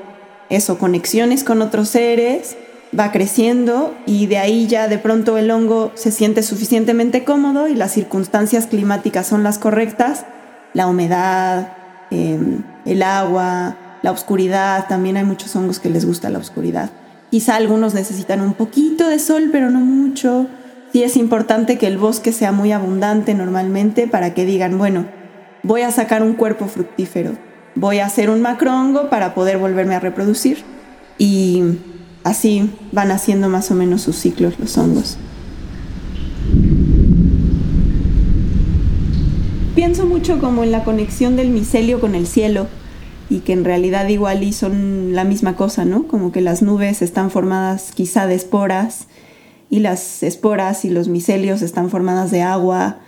eso, 0.51 0.79
conexiones 0.79 1.45
con 1.45 1.63
otros 1.63 1.89
seres, 1.89 2.57
va 2.99 3.13
creciendo 3.13 3.95
y 4.05 4.27
de 4.27 4.39
ahí 4.39 4.67
ya 4.67 4.89
de 4.89 4.99
pronto 4.99 5.39
el 5.39 5.51
hongo 5.51 5.93
se 5.95 6.11
siente 6.11 6.43
suficientemente 6.43 7.25
cómodo 7.25 7.69
y 7.69 7.75
las 7.75 7.93
circunstancias 7.93 8.67
climáticas 8.67 9.27
son 9.27 9.43
las 9.43 9.59
correctas, 9.59 10.27
la 10.75 10.87
humedad, 10.87 11.73
em, 12.11 12.63
el 12.85 13.03
agua, 13.03 13.77
la 14.03 14.11
oscuridad, 14.11 14.87
también 14.89 15.17
hay 15.17 15.25
muchos 15.25 15.55
hongos 15.55 15.79
que 15.79 15.91
les 15.91 16.05
gusta 16.05 16.31
la 16.31 16.39
oscuridad. 16.39 16.91
Quizá 17.31 17.55
algunos 17.55 17.95
necesitan 17.95 18.41
un 18.41 18.55
poquito 18.55 19.09
de 19.09 19.19
sol, 19.21 19.51
pero 19.53 19.71
no 19.71 19.79
mucho. 19.81 20.49
Sí 20.93 21.05
es 21.05 21.17
importante 21.17 21.79
que 21.79 21.87
el 21.87 21.99
bosque 21.99 22.33
sea 22.33 22.51
muy 22.51 22.73
abundante 22.73 23.35
normalmente 23.35 24.09
para 24.09 24.35
que 24.35 24.45
digan, 24.45 24.79
bueno, 24.79 25.07
voy 25.63 25.83
a 25.83 25.93
sacar 25.93 26.25
un 26.25 26.35
cuerpo 26.35 26.67
fructífero, 26.67 27.37
voy 27.75 27.99
a 27.99 28.07
hacer 28.07 28.31
un 28.31 28.43
macrohongo 28.43 29.11
para 29.11 29.35
poder 29.35 29.59
volverme 29.59 29.95
a 29.95 30.01
reproducir. 30.01 30.65
Y 31.19 31.63
así 32.25 32.71
van 32.93 33.11
haciendo 33.11 33.49
más 33.49 33.71
o 33.71 33.75
menos 33.75 34.03
sus 34.03 34.17
ciclos 34.17 34.59
los 34.59 34.77
hongos. 34.79 35.19
Pienso 39.75 40.07
mucho 40.07 40.41
como 40.41 40.63
en 40.65 40.73
la 40.73 40.85
conexión 40.85 41.37
del 41.37 41.51
micelio 41.51 42.01
con 42.01 42.15
el 42.15 42.27
cielo 42.27 42.67
y 43.29 43.41
que 43.41 43.53
en 43.53 43.65
realidad 43.65 44.09
igual 44.09 44.43
y 44.43 44.53
son 44.53 45.15
la 45.15 45.25
misma 45.25 45.57
cosa, 45.57 45.85
¿no? 45.85 46.09
Como 46.09 46.33
que 46.33 46.41
las 46.41 46.63
nubes 46.63 47.01
están 47.03 47.31
formadas 47.31 47.93
quizá 47.95 48.27
de 48.27 48.35
esporas 48.35 49.07
y 49.71 49.79
las 49.79 50.23
esporas 50.23 50.85
y 50.85 50.91
los 50.91 51.09
micelios 51.09 51.63
están 51.63 51.91
formadas 51.91 52.31
de 52.33 52.43
agua, 52.43 52.99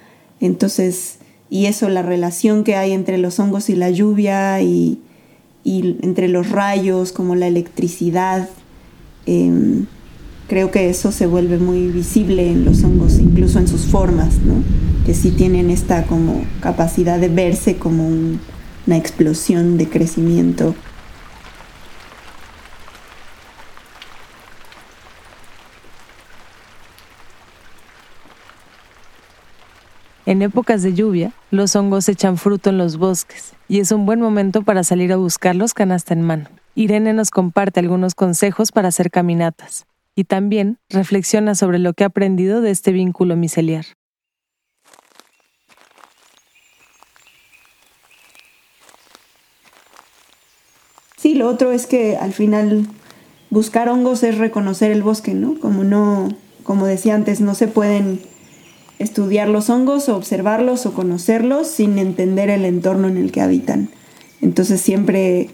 entonces, 0.42 1.18
y 1.52 1.66
eso, 1.66 1.90
la 1.90 2.00
relación 2.00 2.64
que 2.64 2.76
hay 2.76 2.92
entre 2.92 3.18
los 3.18 3.38
hongos 3.38 3.68
y 3.68 3.76
la 3.76 3.90
lluvia 3.90 4.62
y, 4.62 5.02
entre 5.64 6.28
los 6.28 6.48
rayos, 6.48 7.12
como 7.12 7.34
la 7.34 7.46
electricidad, 7.46 8.48
em, 9.26 9.84
creo 10.48 10.70
que 10.70 10.88
eso 10.88 11.12
se 11.12 11.26
vuelve 11.26 11.58
muy 11.58 11.88
visible 11.88 12.50
en 12.50 12.64
los 12.64 12.82
hongos, 12.82 13.18
incluso 13.18 13.58
en 13.58 13.68
sus 13.68 13.82
formas, 13.82 14.38
¿no? 14.38 14.62
Que 15.04 15.12
sí 15.12 15.30
tienen 15.30 15.68
esta 15.68 16.04
como 16.04 16.42
capacidad 16.60 17.20
de 17.20 17.28
verse 17.28 17.76
como 17.76 18.08
un 18.08 18.40
una 18.86 18.96
explosión 18.96 19.78
de 19.78 19.88
crecimiento. 19.88 20.74
En 30.32 30.40
épocas 30.40 30.82
de 30.82 30.94
lluvia, 30.94 31.34
los 31.50 31.76
hongos 31.76 32.08
echan 32.08 32.38
fruto 32.38 32.70
en 32.70 32.78
los 32.78 32.96
bosques 32.96 33.52
y 33.68 33.80
es 33.80 33.92
un 33.92 34.06
buen 34.06 34.18
momento 34.18 34.62
para 34.62 34.82
salir 34.82 35.12
a 35.12 35.18
buscarlos 35.18 35.74
canasta 35.74 36.14
en 36.14 36.22
mano. 36.22 36.48
Irene 36.74 37.12
nos 37.12 37.30
comparte 37.30 37.80
algunos 37.80 38.14
consejos 38.14 38.72
para 38.72 38.88
hacer 38.88 39.10
caminatas 39.10 39.84
y 40.14 40.24
también 40.24 40.78
reflexiona 40.88 41.54
sobre 41.54 41.78
lo 41.78 41.92
que 41.92 42.04
ha 42.04 42.06
aprendido 42.06 42.62
de 42.62 42.70
este 42.70 42.92
vínculo 42.92 43.36
miceliar. 43.36 43.84
Sí, 51.18 51.34
lo 51.34 51.46
otro 51.46 51.72
es 51.72 51.86
que 51.86 52.16
al 52.16 52.32
final 52.32 52.86
buscar 53.50 53.90
hongos 53.90 54.22
es 54.22 54.38
reconocer 54.38 54.92
el 54.92 55.02
bosque, 55.02 55.34
¿no? 55.34 55.60
Como 55.60 55.84
no, 55.84 56.30
como 56.62 56.86
decía 56.86 57.16
antes, 57.16 57.42
no 57.42 57.54
se 57.54 57.68
pueden 57.68 58.31
estudiar 59.02 59.48
los 59.48 59.70
hongos 59.70 60.08
o 60.08 60.16
observarlos 60.16 60.86
o 60.86 60.92
conocerlos 60.92 61.68
sin 61.68 61.98
entender 61.98 62.50
el 62.50 62.64
entorno 62.64 63.08
en 63.08 63.16
el 63.16 63.32
que 63.32 63.40
habitan. 63.40 63.90
Entonces 64.40 64.80
siempre 64.80 65.50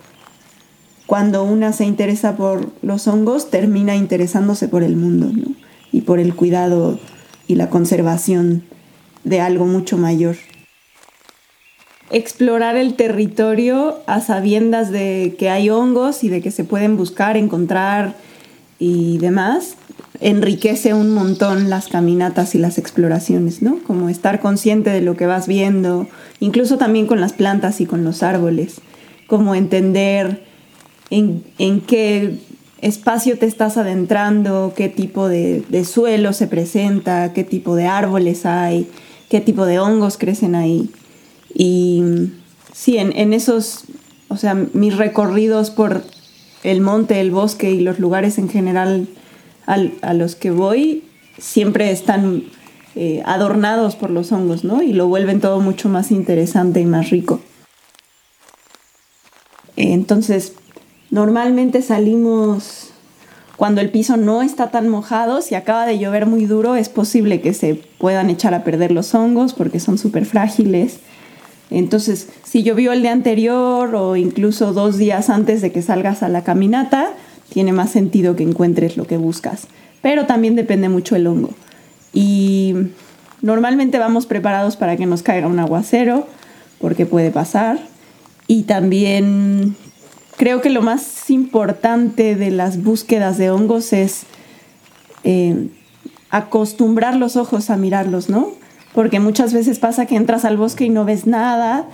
cuando 1.07 1.43
una 1.43 1.73
se 1.73 1.85
interesa 1.85 2.37
por 2.37 2.71
los 2.83 3.09
hongos, 3.09 3.51
termina 3.51 3.97
interesándose 3.97 4.69
por 4.69 4.83
el 4.83 4.97
mundo. 4.97 5.33
Y 5.91 6.03
por 6.03 6.21
el 6.21 6.35
cuidado 6.35 6.99
y 7.47 7.55
la 7.55 7.71
conservación 7.71 8.65
de 9.25 9.41
algo 9.41 9.65
mucho 9.65 9.97
mayor 9.97 10.37
explorar 12.11 12.77
el 12.77 12.95
territorio 12.95 13.99
a 14.07 14.21
sabiendas 14.21 14.91
de 14.91 15.37
que 15.39 15.51
hay 15.51 15.71
hongos 15.71 16.25
y 16.25 16.29
de 16.29 16.41
que 16.41 16.51
se 16.51 16.65
pueden 16.65 16.97
buscar, 16.97 17.37
encontrar 17.37 18.15
y 18.79 19.19
demás, 19.19 19.75
enriquece 20.21 20.95
un 20.95 21.13
montón 21.13 21.71
las 21.71 21.89
caminatas 21.89 22.55
y 22.55 22.59
las 22.59 22.79
exploraciones, 22.79 23.63
¿no? 23.63 23.79
Como 23.87 24.09
estar 24.09 24.41
consciente 24.41 24.91
de 24.91 25.01
lo 25.01 25.17
que 25.17 25.27
vas 25.27 25.47
viendo, 25.47 26.09
incluso 26.41 26.79
también 26.79 27.07
con 27.07 27.21
las 27.21 27.33
plantas 27.33 27.81
y 27.81 27.87
con 27.87 28.05
los 28.05 28.23
árboles, 28.23 28.81
como 29.27 29.55
entender 29.55 30.45
en, 31.11 31.43
qué 31.87 32.39
espacio 32.81 33.39
te 33.39 33.47
estás 33.47 33.77
adentrando, 33.77 34.73
qué 34.77 34.89
tipo 34.89 35.29
de, 35.29 35.63
de 35.69 35.85
suelo 35.85 36.33
se 36.33 36.47
presenta, 36.47 37.33
qué 37.33 37.45
tipo 37.45 37.75
de 37.75 37.87
árboles 37.87 38.47
hay, 38.47 38.89
qué 39.29 39.41
tipo 39.41 39.67
de 39.67 39.79
hongos 39.79 40.17
crecen 40.17 40.55
ahí. 40.55 40.91
Y 41.55 42.03
sí, 42.73 42.99
en, 42.99 43.33
esos, 43.33 43.85
o 44.29 44.37
sea, 44.37 44.55
mis 44.55 44.97
recorridos 44.97 45.71
por 45.71 46.05
el 46.63 46.81
monte, 46.81 47.21
el 47.21 47.31
bosque 47.31 47.71
y 47.71 47.81
los 47.81 47.99
lugares 47.99 48.39
en 48.39 48.49
general 48.49 49.09
a 49.67 50.15
los 50.15 50.35
que 50.35 50.51
voy, 50.51 51.05
siempre 51.37 51.91
están 51.91 52.45
eh, 52.95 53.23
adornados 53.27 53.97
por 53.97 54.11
los 54.11 54.33
hongos, 54.33 54.65
¿no? 54.65 54.83
Y 54.83 54.95
lo 54.95 55.09
vuelven 55.09 55.41
todo 55.41 55.61
mucho 55.61 55.91
más 55.91 56.11
interesante 56.11 56.81
y 56.81 56.87
más 56.87 57.11
rico. 57.11 57.41
Entonces, 59.77 60.55
normalmente 61.11 61.83
salimos 61.83 62.89
cuando 63.59 63.81
el 63.81 63.91
piso 63.91 64.17
no 64.17 64.41
está 64.41 64.71
tan 64.71 64.89
mojado, 64.89 65.43
si 65.43 65.57
acaba 65.57 65.85
de 65.85 65.99
llover 65.99 66.27
muy 66.27 66.47
duro, 66.47 66.77
es 66.77 66.89
posible 66.89 67.41
que 67.41 67.53
se 67.53 67.75
puedan 67.75 68.31
echar 68.31 68.55
a 68.55 68.63
perder 68.63 68.93
los 68.93 69.15
hongos 69.15 69.53
porque 69.53 69.81
son 69.81 69.99
súper 69.99 70.27
frágiles. 70.27 71.01
Entonces, 71.71 72.29
si 72.45 72.63
llovió 72.63 72.93
el 72.93 73.03
día 73.03 73.13
anterior 73.13 73.95
o 73.95 74.17
incluso 74.17 74.73
dos 74.73 74.97
días 74.97 75.29
antes 75.29 75.61
de 75.61 75.71
que 75.73 75.83
salgas 75.83 76.23
a 76.23 76.29
la 76.29 76.43
caminata, 76.43 77.11
tiene 77.51 77.73
más 77.73 77.91
sentido 77.91 78.37
que 78.37 78.43
encuentres 78.43 78.97
lo 78.97 79.07
que 79.07 79.17
buscas. 79.17 79.67
Pero 80.01 80.27
también 80.27 80.55
depende 80.55 80.89
mucho 80.89 81.17
el 81.17 81.27
hongo. 81.27 81.51
Y 82.13 82.75
normalmente 83.43 83.99
vamos 83.99 84.27
preparados 84.27 84.77
para 84.77 84.97
que 84.97 85.07
nos 85.07 85.23
caiga 85.23 85.47
un 85.47 85.59
aguacero, 85.59 86.27
porque 86.81 87.07
puede 87.07 87.31
pasar. 87.31 87.79
Y 88.47 88.63
también 88.63 89.77
creo 90.37 90.63
que 90.63 90.71
lo 90.71 90.81
más 90.81 91.29
importante 91.29 92.35
de 92.35 92.51
las 92.51 92.83
búsquedas 92.83 93.37
de 93.37 93.51
hongos 93.51 93.93
es 93.93 94.23
eh, 95.25 95.69
acostumbrar 96.31 97.17
los 97.17 97.37
ojos 97.37 97.71
a 97.71 97.77
mirarlos, 97.77 98.31
¿no? 98.31 98.53
Porque 98.99 99.21
muchas 99.21 99.55
veces 99.55 99.79
pasa 99.79 100.07
que 100.07 100.17
entras 100.17 100.45
al 100.45 100.57
bosque 100.57 100.87
y 100.87 100.89
no 100.89 101.05
ves 101.05 101.25
nada 101.25 101.85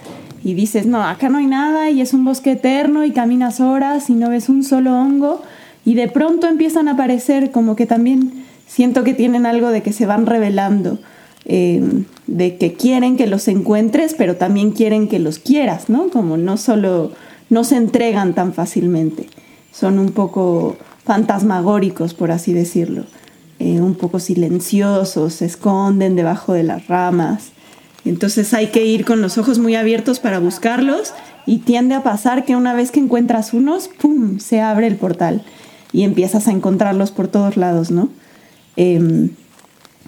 y 0.42 0.54
dices, 0.54 0.86
no, 0.86 1.02
acá 1.02 1.28
no 1.28 1.36
hay 1.36 1.46
nada 1.46 1.90
y 1.90 2.00
es 2.00 2.14
un 2.14 2.24
bosque 2.24 2.52
eterno 2.52 3.04
y 3.04 3.10
caminas 3.10 3.60
horas 3.60 4.08
y 4.08 4.14
no 4.14 4.30
ves 4.30 4.48
un 4.48 4.64
solo 4.64 4.98
hongo 4.98 5.42
y 5.84 5.96
de 5.96 6.08
pronto 6.08 6.46
empiezan 6.46 6.88
a 6.88 6.92
aparecer 6.92 7.50
como 7.50 7.76
que 7.76 7.84
también 7.84 8.46
siento 8.66 9.04
que 9.04 9.12
tienen 9.12 9.44
algo 9.44 9.68
de 9.68 9.82
que 9.82 9.92
se 9.92 10.06
van 10.06 10.24
revelando, 10.24 10.98
eh, 11.44 11.82
de 12.26 12.56
que 12.56 12.72
quieren 12.72 13.18
que 13.18 13.26
los 13.26 13.48
encuentres, 13.48 14.14
pero 14.16 14.36
también 14.36 14.70
quieren 14.70 15.06
que 15.06 15.18
los 15.18 15.38
quieras, 15.38 15.90
¿no? 15.90 16.08
Como 16.08 16.38
no 16.38 16.56
solo, 16.56 17.12
no 17.50 17.64
se 17.64 17.76
entregan 17.76 18.32
tan 18.32 18.54
fácilmente, 18.54 19.26
son 19.72 19.98
un 19.98 20.12
poco 20.12 20.78
fantasmagóricos, 21.04 22.14
por 22.14 22.30
así 22.30 22.54
decirlo, 22.54 23.04
eh, 23.58 23.80
un 23.80 23.94
poco 23.94 24.18
silenciosos, 24.18 25.34
se 25.34 25.46
esconden 25.46 26.16
debajo 26.16 26.52
de 26.52 26.64
las 26.64 26.86
ramas. 26.88 27.50
Entonces 28.04 28.52
hay 28.52 28.68
que 28.68 28.84
ir 28.84 29.04
con 29.04 29.22
los 29.22 29.38
ojos 29.38 29.58
muy 29.58 29.74
abiertos 29.74 30.20
para 30.20 30.38
buscarlos 30.38 31.14
y 31.46 31.58
tiende 31.58 31.94
a 31.94 32.02
pasar 32.02 32.44
que 32.44 32.56
una 32.56 32.74
vez 32.74 32.90
que 32.90 33.00
encuentras 33.00 33.54
unos, 33.54 33.88
¡pum!, 33.88 34.38
se 34.38 34.60
abre 34.60 34.86
el 34.86 34.96
portal 34.96 35.44
y 35.92 36.02
empiezas 36.02 36.48
a 36.48 36.52
encontrarlos 36.52 37.12
por 37.12 37.28
todos 37.28 37.56
lados, 37.56 37.90
¿no? 37.90 38.08
Em, 38.76 39.30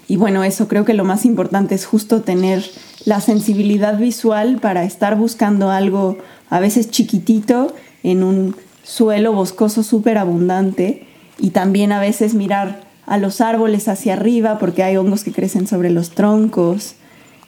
y 0.07 0.17
bueno, 0.17 0.43
eso 0.43 0.67
creo 0.67 0.85
que 0.85 0.93
lo 0.93 1.05
más 1.05 1.25
importante 1.25 1.75
es 1.75 1.85
justo 1.85 2.21
tener 2.21 2.63
la 3.05 3.21
sensibilidad 3.21 3.97
visual 3.97 4.59
para 4.61 4.83
estar 4.83 5.15
buscando 5.15 5.69
algo 5.69 6.17
a 6.49 6.59
veces 6.59 6.91
chiquitito 6.91 7.73
en 8.03 8.23
un 8.23 8.55
suelo 8.83 9.33
boscoso 9.33 9.83
súper 9.83 10.17
abundante 10.17 11.05
y 11.39 11.49
también 11.49 11.91
a 11.91 11.99
veces 11.99 12.33
mirar 12.33 12.86
a 13.07 13.17
los 13.17 13.41
árboles 13.41 13.87
hacia 13.87 14.13
arriba 14.13 14.59
porque 14.59 14.83
hay 14.83 14.97
hongos 14.97 15.23
que 15.23 15.31
crecen 15.31 15.65
sobre 15.65 15.89
los 15.89 16.11
troncos 16.11 16.95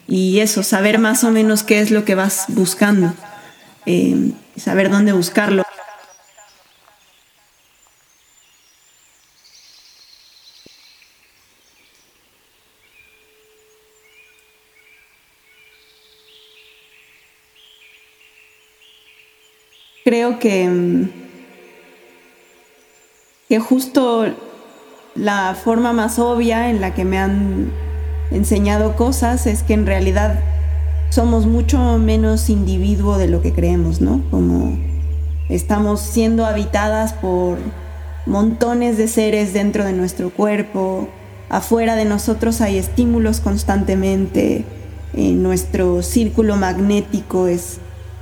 y 0.08 0.40
eso, 0.40 0.64
saber 0.64 0.98
más 0.98 1.22
o 1.22 1.30
menos 1.30 1.62
qué 1.62 1.80
es 1.80 1.92
lo 1.92 2.04
que 2.04 2.16
vas 2.16 2.46
buscando, 2.48 3.12
eh, 3.86 4.32
saber 4.56 4.90
dónde 4.90 5.12
buscarlo. 5.12 5.62
Creo 20.02 20.40
que, 20.40 20.66
mm, 20.66 21.10
que 23.48 23.60
justo 23.60 24.49
la 25.14 25.54
forma 25.54 25.92
más 25.92 26.18
obvia 26.18 26.70
en 26.70 26.80
la 26.80 26.94
que 26.94 27.04
me 27.04 27.18
han 27.18 27.70
enseñado 28.30 28.96
cosas 28.96 29.46
es 29.46 29.62
que 29.62 29.74
en 29.74 29.86
realidad 29.86 30.40
somos 31.10 31.46
mucho 31.46 31.98
menos 31.98 32.48
individuo 32.48 33.18
de 33.18 33.28
lo 33.28 33.42
que 33.42 33.52
creemos, 33.52 34.00
¿no? 34.00 34.22
Como 34.30 34.78
estamos 35.48 36.00
siendo 36.00 36.46
habitadas 36.46 37.12
por 37.12 37.58
montones 38.26 38.96
de 38.96 39.08
seres 39.08 39.52
dentro 39.52 39.84
de 39.84 39.92
nuestro 39.92 40.30
cuerpo, 40.30 41.08
afuera 41.48 41.96
de 41.96 42.04
nosotros 42.04 42.60
hay 42.60 42.78
estímulos 42.78 43.40
constantemente, 43.40 44.64
en 45.12 45.42
nuestro 45.42 46.02
círculo 46.02 46.54
magnético 46.54 47.48
es 47.48 47.78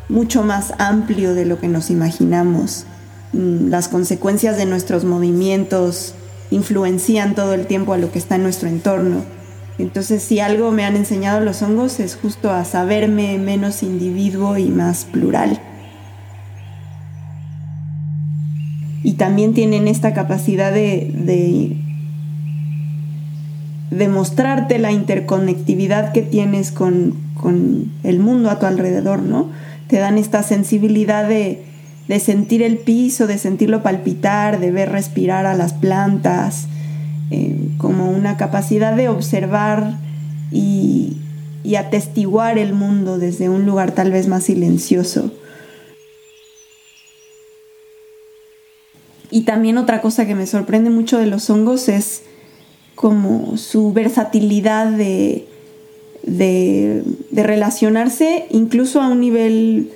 mucho 0.09 0.42
más 0.42 0.73
amplio 0.78 1.35
de 1.35 1.45
lo 1.45 1.61
que 1.61 1.68
nos 1.68 1.90
imaginamos. 1.90 2.87
Mm, 3.35 3.68
las 3.68 3.88
consecuencias 3.88 4.57
de 4.57 4.64
nuestros 4.64 5.04
movimientos 5.04 6.14
influencian 6.50 7.35
todo 7.35 7.55
el 7.55 7.67
tiempo 7.67 7.93
a 7.93 7.99
lo 7.99 8.11
que 8.11 8.19
está 8.19 8.37
en 8.37 8.43
nuestro 8.43 8.69
entorno. 8.69 9.25
Entonces, 9.78 10.23
si 10.23 10.40
algo 10.40 10.73
me 10.73 10.85
han 10.85 10.97
enseñado 10.97 11.40
los 11.40 11.62
hongos 11.62 12.00
es 12.00 12.17
justo 12.17 12.50
a 12.50 12.64
saberme 12.64 13.38
menos 13.38 13.83
individuo 13.83 14.59
y 14.59 14.69
más 14.69 15.05
plural. 15.05 15.61
Y 19.05 19.12
también 19.12 19.55
tienen 19.55 19.87
esta 19.87 20.12
capacidad 20.12 20.73
de, 20.73 21.76
de, 23.90 24.09
mostrarte 24.09 24.78
la 24.78 24.90
interconectividad 24.90 26.12
que 26.12 26.23
tienes 26.23 26.73
con, 26.73 27.14
con, 27.35 27.93
el 28.02 28.19
mundo 28.19 28.50
a 28.50 28.59
tu 28.59 28.67
alrededor, 28.67 29.23
¿no? 29.23 29.50
Te 29.87 29.99
dan 29.99 30.19
esta 30.19 30.43
sensibilidad 30.43 31.28
de, 31.28 31.67
de 32.08 32.20
sentir 32.20 32.62
el 32.62 32.78
piso, 32.78 33.26
de 33.26 33.38
sentirlo 33.38 33.82
palpitar, 33.82 34.60
de 34.60 34.70
ver 34.70 34.90
respirar 34.90 35.46
a 35.46 35.54
las 35.54 35.74
plantas, 35.74 36.66
eh, 37.30 37.56
como 37.76 38.10
una 38.10 38.36
capacidad 38.36 38.97
de 38.97 39.08
observar 39.08 39.99
y, 40.50 41.18
y 41.62 41.76
atestiguar 41.76 42.58
el 42.58 42.73
mundo 42.73 43.18
desde 43.18 43.49
un 43.50 43.66
lugar 43.66 43.92
tal 43.92 44.10
vez 44.10 44.26
más 44.26 44.44
silencioso. 44.44 45.30
Y 49.30 49.42
también 49.42 49.76
otra 49.76 50.00
cosa 50.00 50.26
que 50.26 50.34
me 50.34 50.47
sorprende 50.47 50.88
mucho 50.88 51.18
de 51.18 51.26
los 51.26 51.50
hongos 51.50 51.88
es 51.88 52.23
como 52.94 53.58
su 53.58 53.92
versatilidad 53.92 54.90
de, 54.90 55.47
de, 56.23 57.04
relacionarse 57.30 58.47
incluso 58.50 59.00
a 59.00 59.08
un 59.08 59.21
nivel, 59.21 59.90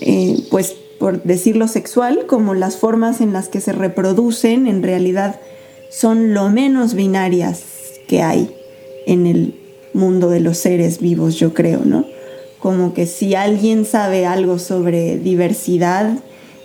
eh, 0.00 0.36
pues 0.50 0.74
por 0.98 1.22
decirlo 1.22 1.68
sexual, 1.68 2.26
como 2.26 2.54
las 2.54 2.76
formas 2.76 3.20
en 3.20 3.32
las 3.32 3.48
que 3.48 3.60
se 3.60 3.72
reproducen 3.72 4.66
en 4.66 4.82
realidad 4.82 5.40
son 5.90 6.34
lo 6.34 6.50
menos 6.50 6.94
binarias 6.94 7.62
que 8.08 8.22
hay 8.22 8.52
en 9.06 9.26
el 9.26 9.54
mundo 9.92 10.30
de 10.30 10.40
los 10.40 10.58
seres 10.58 10.98
vivos, 11.00 11.36
yo 11.36 11.54
creo, 11.54 11.84
¿no? 11.84 12.04
Como 12.58 12.94
que 12.94 13.06
si 13.06 13.34
alguien 13.34 13.84
sabe 13.84 14.26
algo 14.26 14.58
sobre 14.58 15.18
diversidad 15.18 16.18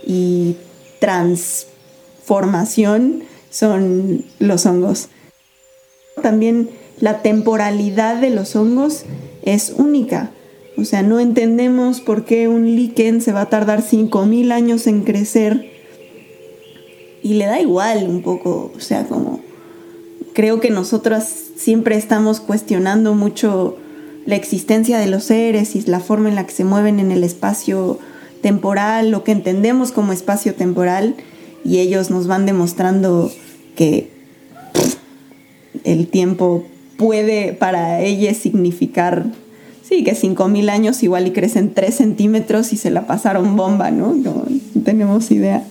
y 0.05 0.55
transformación, 0.99 3.23
son 3.49 4.23
los 4.39 4.65
hongos. 4.65 5.09
También 6.21 6.69
la 6.99 7.21
temporalidad 7.21 8.15
de 8.15 8.29
los 8.29 8.55
hongos 8.55 9.03
es 9.43 9.73
única. 9.77 10.31
O 10.81 10.85
sea, 10.85 11.03
no 11.03 11.19
entendemos 11.19 12.01
por 12.01 12.25
qué 12.25 12.47
un 12.47 12.75
líquen 12.75 13.21
se 13.21 13.31
va 13.31 13.41
a 13.41 13.49
tardar 13.49 13.83
5.000 13.83 14.51
años 14.51 14.87
en 14.87 15.03
crecer. 15.03 15.71
Y 17.23 17.35
le 17.35 17.45
da 17.45 17.61
igual 17.61 18.07
un 18.09 18.21
poco, 18.23 18.71
o 18.75 18.79
sea, 18.79 19.05
como 19.05 19.41
creo 20.33 20.59
que 20.59 20.71
nosotras 20.71 21.31
siempre 21.55 21.95
estamos 21.95 22.39
cuestionando 22.39 23.13
mucho 23.13 23.77
la 24.25 24.35
existencia 24.35 24.97
de 24.97 25.07
los 25.07 25.25
seres 25.25 25.75
y 25.75 25.81
la 25.81 25.99
forma 25.99 26.29
en 26.29 26.35
la 26.35 26.45
que 26.45 26.53
se 26.53 26.63
mueven 26.63 26.99
en 26.99 27.11
el 27.11 27.23
espacio 27.23 27.99
temporal, 28.41 29.11
lo 29.11 29.23
que 29.23 29.31
entendemos 29.31 29.91
como 29.91 30.13
espacio 30.13 30.55
temporal, 30.55 31.15
y 31.63 31.79
ellos 31.79 32.09
nos 32.09 32.27
van 32.27 32.45
demostrando 32.45 33.31
que 33.75 34.09
el 35.83 36.07
tiempo 36.07 36.63
puede 36.97 37.53
para 37.53 38.01
ellos 38.01 38.37
significar, 38.37 39.25
sí, 39.91 40.05
que 40.05 40.15
5.000 40.15 40.69
años 40.69 41.03
igual 41.03 41.27
y 41.27 41.31
crecen 41.31 41.73
3 41.73 41.93
centímetros 41.93 42.71
y 42.71 42.77
se 42.77 42.89
la 42.89 43.07
pasaron 43.07 43.57
bomba, 43.57 43.91
¿no? 43.91 44.13
No, 44.13 44.45
no 44.73 44.81
tenemos 44.83 45.29
idea. 45.31 45.67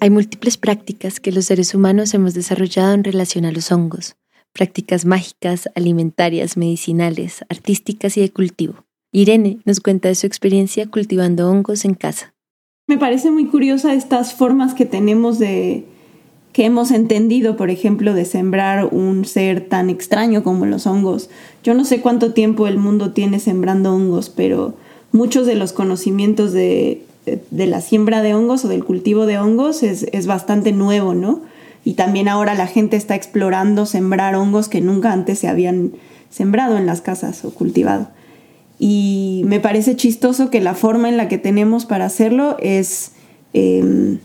Hay 0.00 0.10
múltiples 0.10 0.56
prácticas 0.56 1.20
que 1.20 1.30
los 1.30 1.44
seres 1.46 1.74
humanos 1.76 2.12
hemos 2.12 2.34
desarrollado 2.34 2.92
en 2.94 3.04
relación 3.04 3.44
a 3.44 3.52
los 3.52 3.70
hongos, 3.70 4.16
prácticas 4.52 5.04
mágicas, 5.04 5.68
alimentarias, 5.76 6.56
medicinales, 6.56 7.44
artísticas 7.48 8.16
y 8.16 8.20
de 8.20 8.32
cultivo. 8.32 8.84
Irene 9.12 9.58
nos 9.64 9.78
cuenta 9.78 10.08
de 10.08 10.16
su 10.16 10.26
experiencia 10.26 10.88
cultivando 10.88 11.48
hongos 11.48 11.84
en 11.84 11.94
casa. 11.94 12.34
Me 12.88 12.98
parece 12.98 13.30
muy 13.30 13.46
curiosa 13.46 13.94
estas 13.94 14.34
formas 14.34 14.74
que 14.74 14.86
tenemos 14.86 15.38
de 15.38 15.86
que 16.56 16.64
hemos 16.64 16.90
entendido, 16.90 17.58
por 17.58 17.68
ejemplo, 17.68 18.14
de 18.14 18.24
sembrar 18.24 18.86
un 18.90 19.26
ser 19.26 19.68
tan 19.68 19.90
extraño 19.90 20.42
como 20.42 20.64
los 20.64 20.86
hongos. 20.86 21.28
Yo 21.62 21.74
no 21.74 21.84
sé 21.84 22.00
cuánto 22.00 22.32
tiempo 22.32 22.66
el 22.66 22.78
mundo 22.78 23.12
tiene 23.12 23.40
sembrando 23.40 23.94
hongos, 23.94 24.30
pero 24.30 24.72
muchos 25.12 25.46
de 25.46 25.54
los 25.54 25.74
conocimientos 25.74 26.52
de 26.52 27.02
de 27.50 27.66
la 27.66 27.80
siembra 27.80 28.22
de 28.22 28.34
hongos 28.34 28.64
o 28.64 28.68
del 28.68 28.84
cultivo 28.84 29.26
de 29.26 29.38
hongos 29.38 29.82
es, 29.82 30.26
bastante 30.26 30.72
nuevo, 30.72 31.14
¿no? 31.14 31.40
Y 31.84 31.94
también 31.94 32.28
ahora 32.28 32.54
la 32.54 32.66
gente 32.66 32.96
está 32.96 33.14
explorando 33.14 33.86
sembrar 33.86 34.34
hongos 34.34 34.68
que 34.68 34.80
nunca 34.80 35.12
antes 35.12 35.38
se 35.38 35.48
habían 35.48 35.92
sembrado 36.30 36.76
en 36.76 36.86
las 36.86 37.00
casas 37.00 37.44
o 37.44 37.50
cultivado. 37.50 38.08
Y 38.78 39.42
me 39.46 39.60
parece 39.60 39.96
chistoso 39.96 40.50
que 40.50 40.60
la 40.60 40.74
forma 40.74 41.08
en 41.08 41.16
la 41.16 41.28
que 41.28 41.38
tenemos 41.38 41.86
para 41.86 42.06
hacerlo 42.06 42.56
es 42.60 43.12
em, 43.52 44.18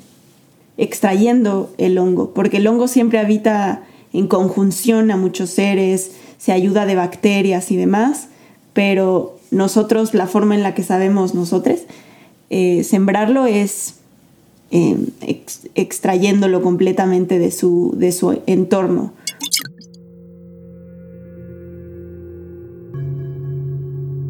extrayendo 0.77 1.71
el 1.77 1.97
hongo, 1.97 2.33
porque 2.33 2.57
el 2.57 2.67
hongo 2.67 2.87
siempre 2.87 3.19
habita 3.19 3.83
en 4.13 4.27
conjunción 4.27 5.11
a 5.11 5.17
muchos 5.17 5.49
seres, 5.51 6.11
se 6.37 6.51
ayuda 6.51 6.85
de 6.85 6.95
bacterias 6.95 7.71
y 7.71 7.75
demás, 7.75 8.27
pero 8.73 9.37
nosotros, 9.51 10.13
la 10.13 10.27
forma 10.27 10.55
en 10.55 10.63
la 10.63 10.73
que 10.73 10.83
sabemos 10.83 11.35
nosotros, 11.35 11.81
eh, 12.49 12.83
sembrarlo 12.83 13.45
es 13.45 13.95
eh, 14.71 14.97
extrayéndolo 15.75 16.61
completamente 16.61 17.39
de 17.39 17.51
su, 17.51 17.93
de 17.97 18.11
su 18.11 18.41
entorno. 18.45 19.13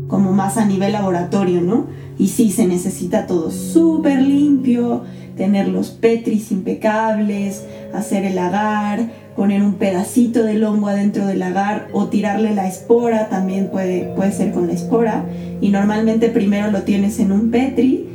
Como 0.08 0.34
más 0.34 0.58
a 0.58 0.66
nivel 0.66 0.92
laboratorio, 0.92 1.62
¿no? 1.62 1.88
Y 2.22 2.28
sí, 2.28 2.52
se 2.52 2.68
necesita 2.68 3.26
todo 3.26 3.50
súper 3.50 4.22
limpio, 4.22 5.02
tener 5.36 5.68
los 5.68 5.90
petris 5.90 6.52
impecables, 6.52 7.64
hacer 7.96 8.26
el 8.26 8.38
agar, 8.38 9.10
poner 9.36 9.64
un 9.64 9.74
pedacito 9.74 10.44
del 10.44 10.64
hongo 10.64 10.90
adentro 10.90 11.26
del 11.26 11.42
agar 11.42 11.88
o 11.94 12.10
tirarle 12.10 12.54
la 12.54 12.68
espora, 12.68 13.28
también 13.28 13.70
puede, 13.72 14.14
puede 14.16 14.34
ser 14.34 14.52
con 14.52 14.68
la 14.68 14.74
espora. 14.74 15.26
Y 15.62 15.70
normalmente 15.70 16.30
primero 16.30 16.70
lo 16.70 16.84
tienes 16.84 17.20
en 17.20 17.32
un 17.32 17.50
petri, 17.50 18.06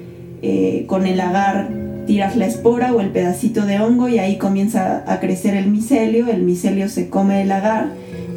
eh, 0.40 0.84
con 0.86 1.04
el 1.04 1.20
agar 1.20 1.68
tiras 2.06 2.36
la 2.36 2.46
espora 2.46 2.94
o 2.94 3.00
el 3.00 3.08
pedacito 3.08 3.66
de 3.66 3.80
hongo 3.80 4.08
y 4.08 4.20
ahí 4.20 4.36
comienza 4.36 5.02
a 5.12 5.18
crecer 5.18 5.56
el 5.56 5.66
micelio, 5.66 6.28
el 6.28 6.42
micelio 6.42 6.88
se 6.88 7.08
come 7.08 7.42
el 7.42 7.50
agar 7.50 7.88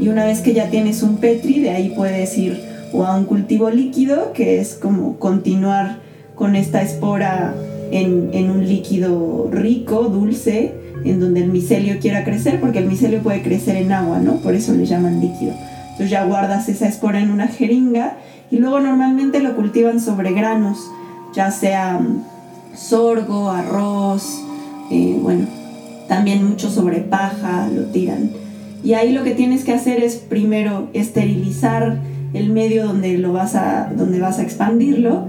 y 0.01 0.07
una 0.07 0.25
vez 0.25 0.39
que 0.39 0.55
ya 0.55 0.71
tienes 0.71 1.03
un 1.03 1.17
petri, 1.17 1.59
de 1.59 1.69
ahí 1.69 1.93
puedes 1.95 2.35
ir 2.39 2.68
o 2.93 3.05
a 3.05 3.15
un 3.17 3.25
cultivo 3.25 3.69
líquido, 3.69 4.33
que 4.33 4.59
es 4.59 4.75
como 4.75 5.17
continuar 5.17 5.99
con 6.35 6.55
esta 6.55 6.81
espora 6.81 7.53
en, 7.91 8.29
en 8.33 8.49
un 8.49 8.67
líquido 8.67 9.49
rico, 9.51 10.03
dulce, 10.03 10.73
en 11.03 11.19
donde 11.19 11.41
el 11.43 11.49
micelio 11.49 11.99
quiera 11.99 12.23
crecer, 12.23 12.59
porque 12.59 12.79
el 12.79 12.85
micelio 12.85 13.21
puede 13.21 13.41
crecer 13.41 13.75
en 13.77 13.91
agua, 13.91 14.19
¿no? 14.19 14.37
Por 14.37 14.53
eso 14.53 14.73
le 14.73 14.85
llaman 14.85 15.21
líquido. 15.21 15.53
Entonces 15.91 16.09
ya 16.09 16.25
guardas 16.25 16.69
esa 16.69 16.87
espora 16.87 17.19
en 17.19 17.31
una 17.31 17.47
jeringa 17.47 18.17
y 18.51 18.57
luego 18.57 18.79
normalmente 18.79 19.41
lo 19.41 19.55
cultivan 19.55 19.99
sobre 19.99 20.31
granos, 20.31 20.77
ya 21.35 21.51
sea 21.51 21.99
mm, 21.99 22.23
sorgo, 22.75 23.51
arroz, 23.51 24.41
eh, 24.91 25.17
bueno, 25.21 25.45
también 26.07 26.47
mucho 26.47 26.69
sobre 26.69 26.99
paja 26.99 27.67
lo 27.73 27.83
tiran. 27.87 28.31
Y 28.83 28.93
ahí 28.93 29.11
lo 29.11 29.23
que 29.23 29.31
tienes 29.31 29.65
que 29.65 29.73
hacer 29.73 30.01
es 30.01 30.15
primero 30.15 30.87
esterilizar 30.93 31.99
el 32.33 32.49
medio 32.49 32.87
donde, 32.87 33.17
lo 33.17 33.33
vas, 33.33 33.55
a, 33.55 33.91
donde 33.95 34.19
vas 34.19 34.39
a 34.39 34.43
expandirlo, 34.43 35.27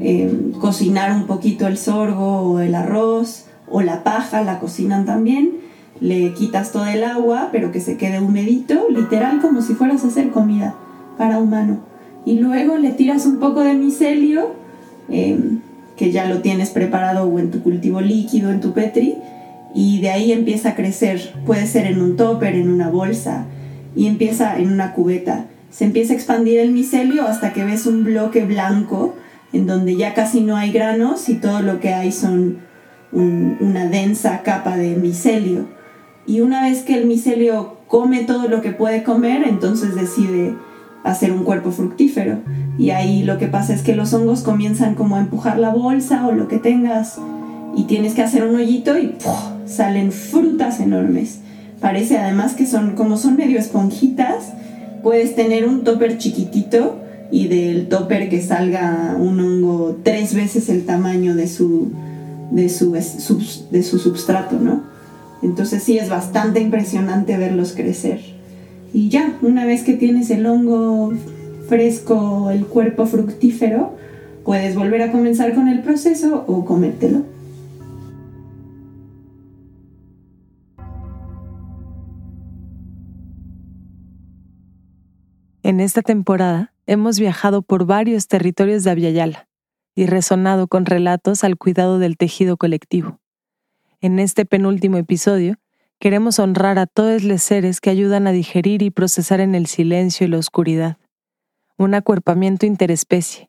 eh, 0.00 0.52
cocinar 0.60 1.12
un 1.12 1.26
poquito 1.26 1.66
el 1.66 1.76
sorgo 1.76 2.40
o 2.42 2.60
el 2.60 2.74
arroz, 2.74 3.46
o 3.70 3.82
la 3.82 4.02
paja 4.02 4.42
la 4.42 4.58
cocinan 4.58 5.04
también, 5.04 5.52
le 6.00 6.32
quitas 6.32 6.72
todo 6.72 6.86
el 6.86 7.04
agua, 7.04 7.50
pero 7.52 7.72
que 7.72 7.80
se 7.80 7.96
quede 7.96 8.20
humedito, 8.20 8.86
literal 8.88 9.40
como 9.40 9.62
si 9.62 9.74
fueras 9.74 10.04
a 10.04 10.08
hacer 10.08 10.30
comida 10.30 10.74
para 11.18 11.38
humano. 11.38 11.78
Y 12.24 12.38
luego 12.38 12.76
le 12.76 12.90
tiras 12.90 13.26
un 13.26 13.38
poco 13.38 13.60
de 13.60 13.74
micelio, 13.74 14.54
em, 15.08 15.60
que 15.96 16.10
ya 16.10 16.26
lo 16.26 16.40
tienes 16.40 16.70
preparado 16.70 17.26
o 17.26 17.38
en 17.38 17.50
tu 17.50 17.62
cultivo 17.62 18.00
líquido, 18.00 18.50
en 18.50 18.60
tu 18.60 18.72
petri, 18.72 19.16
y 19.74 20.00
de 20.00 20.10
ahí 20.10 20.32
empieza 20.32 20.70
a 20.70 20.74
crecer. 20.74 21.34
Puede 21.46 21.66
ser 21.66 21.86
en 21.86 22.00
un 22.00 22.16
topper, 22.16 22.54
en 22.54 22.70
una 22.70 22.88
bolsa, 22.88 23.44
y 23.94 24.06
empieza 24.06 24.58
en 24.58 24.72
una 24.72 24.94
cubeta. 24.94 25.46
Se 25.70 25.84
empieza 25.84 26.12
a 26.12 26.16
expandir 26.16 26.58
el 26.58 26.72
micelio 26.72 27.26
hasta 27.26 27.52
que 27.52 27.64
ves 27.64 27.86
un 27.86 28.04
bloque 28.04 28.44
blanco 28.44 29.14
en 29.52 29.66
donde 29.66 29.96
ya 29.96 30.14
casi 30.14 30.40
no 30.40 30.56
hay 30.56 30.72
granos 30.72 31.28
y 31.28 31.34
todo 31.34 31.62
lo 31.62 31.80
que 31.80 31.94
hay 31.94 32.12
son 32.12 32.58
una 33.12 33.86
densa 33.86 34.42
capa 34.42 34.76
de 34.76 34.96
micelio. 34.96 35.66
Y 36.26 36.40
una 36.40 36.62
vez 36.62 36.82
que 36.82 36.94
el 36.94 37.06
micelio 37.06 37.78
come 37.88 38.24
todo 38.24 38.48
lo 38.48 38.60
que 38.60 38.70
puede 38.70 39.02
comer, 39.02 39.42
entonces 39.48 39.94
decide 39.94 40.54
hacer 41.02 41.32
un 41.32 41.44
cuerpo 41.44 41.72
fructífero. 41.72 42.38
Y 42.78 42.90
ahí 42.90 43.24
lo 43.24 43.38
que 43.38 43.46
pasa 43.46 43.74
es 43.74 43.82
que 43.82 43.96
los 43.96 44.12
hongos 44.14 44.42
comienzan 44.42 44.94
como 44.94 45.16
a 45.16 45.20
empujar 45.20 45.58
la 45.58 45.70
bolsa 45.70 46.26
o 46.26 46.32
lo 46.32 46.46
que 46.46 46.58
tengas 46.58 47.18
y 47.74 47.84
tienes 47.84 48.14
que 48.14 48.22
hacer 48.22 48.44
un 48.44 48.56
hoyito 48.56 48.98
y 48.98 49.16
salen 49.66 50.12
frutas 50.12 50.80
enormes. 50.80 51.40
Parece 51.80 52.18
además 52.18 52.54
que 52.54 52.66
son 52.66 52.94
como 52.94 53.16
son 53.16 53.36
medio 53.36 53.58
esponjitas, 53.58 54.52
puedes 55.02 55.34
tener 55.34 55.66
un 55.66 55.84
topper 55.84 56.18
chiquitito 56.18 56.96
y 57.30 57.48
del 57.48 57.88
topper 57.88 58.28
que 58.28 58.42
salga 58.42 59.16
un 59.18 59.40
hongo 59.40 59.98
tres 60.02 60.34
veces 60.34 60.68
el 60.68 60.84
tamaño 60.84 61.34
de 61.34 61.46
su, 61.46 61.90
de 62.50 62.68
su, 62.68 62.92
de 62.92 63.82
su 63.82 63.98
substrato, 63.98 64.58
¿no? 64.58 64.82
Entonces 65.42 65.82
sí 65.82 65.98
es 65.98 66.08
bastante 66.08 66.60
impresionante 66.60 67.36
verlos 67.36 67.72
crecer. 67.72 68.20
Y 68.92 69.08
ya, 69.08 69.38
una 69.42 69.64
vez 69.64 69.82
que 69.82 69.94
tienes 69.94 70.30
el 70.30 70.44
hongo 70.46 71.12
fresco, 71.68 72.50
el 72.50 72.66
cuerpo 72.66 73.06
fructífero, 73.06 73.94
puedes 74.44 74.74
volver 74.74 75.02
a 75.02 75.12
comenzar 75.12 75.54
con 75.54 75.68
el 75.68 75.80
proceso 75.80 76.44
o 76.46 76.64
comértelo. 76.64 77.22
En 85.70 85.78
esta 85.78 86.02
temporada 86.02 86.74
hemos 86.86 87.20
viajado 87.20 87.62
por 87.62 87.86
varios 87.86 88.26
territorios 88.26 88.82
de 88.82 88.90
Aviala 88.90 89.48
y 89.94 90.06
resonado 90.06 90.66
con 90.66 90.84
relatos 90.84 91.44
al 91.44 91.56
cuidado 91.56 92.00
del 92.00 92.16
tejido 92.16 92.56
colectivo. 92.56 93.20
En 94.00 94.18
este 94.18 94.44
penúltimo 94.44 94.96
episodio, 94.96 95.58
queremos 96.00 96.40
honrar 96.40 96.80
a 96.80 96.86
todos 96.86 97.22
los 97.22 97.40
seres 97.40 97.80
que 97.80 97.88
ayudan 97.88 98.26
a 98.26 98.32
digerir 98.32 98.82
y 98.82 98.90
procesar 98.90 99.38
en 99.38 99.54
el 99.54 99.66
silencio 99.66 100.26
y 100.26 100.30
la 100.30 100.38
oscuridad. 100.38 100.96
Un 101.78 101.94
acuerpamiento 101.94 102.66
interespecie, 102.66 103.48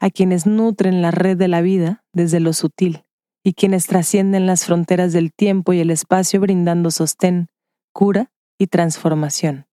a 0.00 0.10
quienes 0.10 0.46
nutren 0.46 1.00
la 1.00 1.12
red 1.12 1.36
de 1.36 1.46
la 1.46 1.60
vida 1.60 2.02
desde 2.12 2.40
lo 2.40 2.54
sutil 2.54 3.04
y 3.44 3.52
quienes 3.52 3.86
trascienden 3.86 4.46
las 4.46 4.64
fronteras 4.64 5.12
del 5.12 5.32
tiempo 5.32 5.72
y 5.72 5.78
el 5.78 5.92
espacio 5.92 6.40
brindando 6.40 6.90
sostén, 6.90 7.46
cura 7.92 8.32
y 8.58 8.66
transformación. 8.66 9.66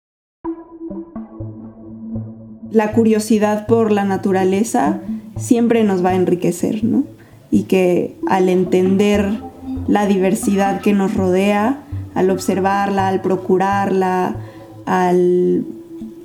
La 2.70 2.92
curiosidad 2.92 3.66
por 3.66 3.92
la 3.92 4.04
naturaleza 4.04 5.00
siempre 5.36 5.84
nos 5.84 6.04
va 6.04 6.10
a 6.10 6.14
enriquecer, 6.14 6.84
¿no? 6.84 7.04
Y 7.50 7.62
que 7.64 8.16
al 8.28 8.48
entender 8.48 9.40
la 9.86 10.06
diversidad 10.06 10.80
que 10.80 10.92
nos 10.92 11.14
rodea, 11.14 11.78
al 12.14 12.30
observarla, 12.30 13.08
al 13.08 13.22
procurarla, 13.22 14.36
al 14.84 15.64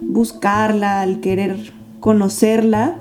buscarla, 0.01 1.01
al 1.01 1.21
querer 1.21 1.71
conocerla, 1.99 2.95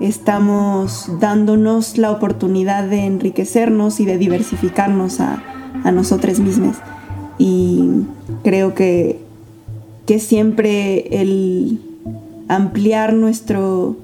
estamos 0.00 1.10
dándonos 1.20 1.98
la 1.98 2.10
oportunidad 2.10 2.84
de 2.84 3.04
enriquecernos 3.04 4.00
y 4.00 4.06
de 4.06 4.16
diversificarnos 4.16 5.20
a, 5.20 5.42
a 5.84 5.90
nosotros 5.92 6.38
mismos. 6.40 6.76
Y 7.38 7.90
creo 8.44 8.74
que, 8.74 9.20
que 10.06 10.18
siempre 10.18 11.20
el 11.20 11.80
ampliar 12.48 13.12
nuestro, 13.12 13.96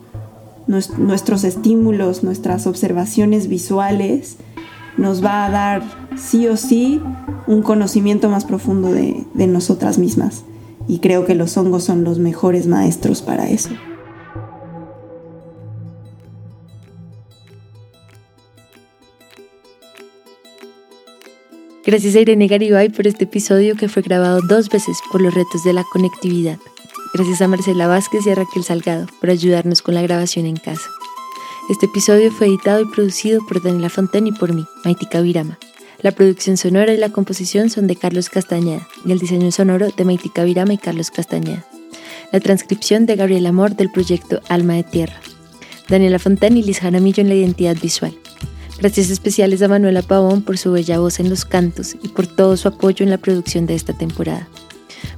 nuestros 0.67 1.45
estímulos, 1.45 2.23
nuestras 2.23 2.67
observaciones 2.67 3.49
visuales, 3.49 4.37
nos 4.97 5.25
va 5.25 5.45
a 5.45 5.51
dar 5.51 5.83
sí 6.17 6.47
o 6.47 6.57
sí 6.57 7.01
un 7.47 7.63
conocimiento 7.63 8.29
más 8.29 8.45
profundo 8.45 8.93
de, 8.93 9.25
de 9.35 9.47
nosotras 9.47 9.99
mismas. 9.99 10.45
Y 10.87 10.99
creo 10.99 11.25
que 11.25 11.35
los 11.35 11.57
hongos 11.57 11.85
son 11.85 12.05
los 12.05 12.19
mejores 12.19 12.67
maestros 12.67 13.23
para 13.23 13.49
eso. 13.49 13.71
Gracias 21.87 22.15
a 22.15 22.21
Irene 22.21 22.47
Garibay 22.47 22.89
por 22.89 23.07
este 23.07 23.25
episodio 23.25 23.77
que 23.77 23.89
fue 23.89 24.03
grabado 24.03 24.41
dos 24.49 24.71
veces 24.71 24.97
por 25.13 25.21
los 25.21 25.35
retos 25.35 25.65
de 25.65 25.75
la 25.75 25.85
conectividad. 25.93 26.59
Gracias 27.15 27.43
a 27.43 27.47
Marcela 27.47 27.87
Vázquez 27.87 28.27
y 28.27 28.31
a 28.31 28.35
Raquel 28.35 28.65
Salgado 28.65 29.07
por 29.21 29.31
ayudarnos 29.31 29.83
con 29.83 29.95
la 29.95 30.03
grabación 30.03 30.47
en 30.47 30.57
casa. 30.57 30.91
Este 31.71 31.87
episodio 31.87 32.33
fue 32.33 32.49
editado 32.49 32.81
y 32.81 32.87
producido 32.87 33.41
por 33.47 33.63
Daniela 33.63 33.89
Fontaine 33.89 34.31
y 34.31 34.33
por 34.33 34.53
mí, 34.53 34.67
Maitika 34.85 35.21
Virama. 35.21 35.57
La 36.03 36.11
producción 36.11 36.57
sonora 36.57 36.93
y 36.93 36.97
la 36.97 37.11
composición 37.11 37.71
son 37.71 37.87
de 37.87 37.95
Carlos 37.95 38.31
Castañeda 38.31 38.89
y 39.07 39.13
el 39.13 39.21
diseño 39.21 39.53
sonoro 39.53 39.91
de 39.97 40.05
Maitika 40.05 40.43
Virama 40.43 40.75
y 40.75 40.79
Carlos 40.79 41.13
Castañeda. 41.13 41.65
La 42.33 42.41
transcripción 42.41 43.07
de 43.07 43.15
Gabriel 43.15 43.47
Amor 43.47 43.77
del 43.77 43.93
proyecto 43.93 44.41
Alma 44.49 44.75
de 44.75 44.83
Tierra. 44.83 45.21
Daniela 45.89 46.19
Fontaine 46.19 46.59
y 46.59 46.63
Liz 46.65 46.81
Jaramillo 46.81 47.21
en 47.21 47.29
la 47.29 47.37
identidad 47.37 47.77
visual. 47.81 48.19
Gracias 48.81 49.11
especiales 49.11 49.63
a 49.63 49.69
Manuela 49.69 50.03
Pavón 50.03 50.43
por 50.43 50.59
su 50.59 50.73
bella 50.73 50.99
voz 50.99 51.21
en 51.21 51.31
los 51.31 51.45
cantos 51.45 51.95
y 51.95 52.09
por 52.09 52.27
todo 52.27 52.57
su 52.57 52.67
apoyo 52.67 53.05
en 53.05 53.11
la 53.11 53.19
producción 53.19 53.67
de 53.67 53.77
esta 53.77 53.93
temporada. 53.93 54.49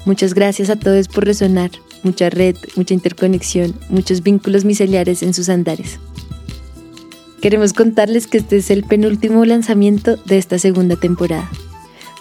Muchas 0.04 0.34
gracias 0.34 0.70
a 0.70 0.76
todos 0.76 1.08
por 1.08 1.24
resonar, 1.24 1.70
mucha 2.06 2.30
red, 2.30 2.56
mucha 2.76 2.94
interconexión, 2.94 3.74
muchos 3.88 4.22
vínculos 4.22 4.64
miceliares 4.64 5.22
en 5.22 5.34
sus 5.34 5.48
andares. 5.48 5.98
Queremos 7.42 7.72
contarles 7.72 8.26
que 8.26 8.38
este 8.38 8.56
es 8.56 8.70
el 8.70 8.84
penúltimo 8.84 9.44
lanzamiento 9.44 10.16
de 10.24 10.38
esta 10.38 10.58
segunda 10.58 10.96
temporada. 10.96 11.50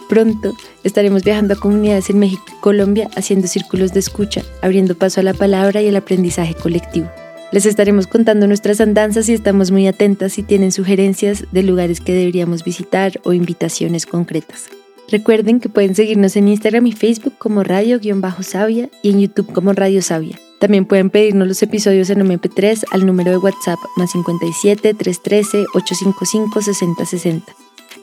Pronto 0.09 0.53
estaremos 0.83 1.23
viajando 1.23 1.53
a 1.53 1.57
comunidades 1.57 2.09
en 2.09 2.19
México 2.19 2.43
y 2.47 2.61
Colombia 2.61 3.09
haciendo 3.15 3.47
círculos 3.47 3.93
de 3.93 3.99
escucha, 4.01 4.43
abriendo 4.61 4.95
paso 4.95 5.21
a 5.21 5.23
la 5.23 5.33
palabra 5.33 5.81
y 5.81 5.87
el 5.87 5.95
aprendizaje 5.95 6.53
colectivo. 6.53 7.09
Les 7.51 7.65
estaremos 7.65 8.07
contando 8.07 8.47
nuestras 8.47 8.81
andanzas 8.81 9.29
y 9.29 9.33
estamos 9.33 9.71
muy 9.71 9.87
atentas 9.87 10.33
si 10.33 10.43
tienen 10.43 10.71
sugerencias 10.71 11.45
de 11.51 11.63
lugares 11.63 12.01
que 12.01 12.13
deberíamos 12.13 12.63
visitar 12.63 13.19
o 13.23 13.33
invitaciones 13.33 14.05
concretas. 14.05 14.74
Recuerden 15.09 15.59
que 15.59 15.69
pueden 15.69 15.95
seguirnos 15.95 16.35
en 16.35 16.47
Instagram 16.47 16.87
y 16.87 16.91
Facebook 16.91 17.35
como 17.37 17.63
Radio-Sabia 17.63 18.89
y 19.03 19.09
en 19.11 19.19
YouTube 19.21 19.51
como 19.53 19.73
Radio 19.73 20.01
Sabia. 20.01 20.39
También 20.59 20.85
pueden 20.85 21.09
pedirnos 21.09 21.47
los 21.47 21.61
episodios 21.61 22.09
en 22.09 22.19
MP3 22.19 22.85
al 22.91 23.05
número 23.05 23.31
de 23.31 23.37
WhatsApp 23.37 23.79
más 23.97 24.11
57 24.11 24.93
313 24.93 25.65
855 25.73 26.61
6060. 26.61 27.53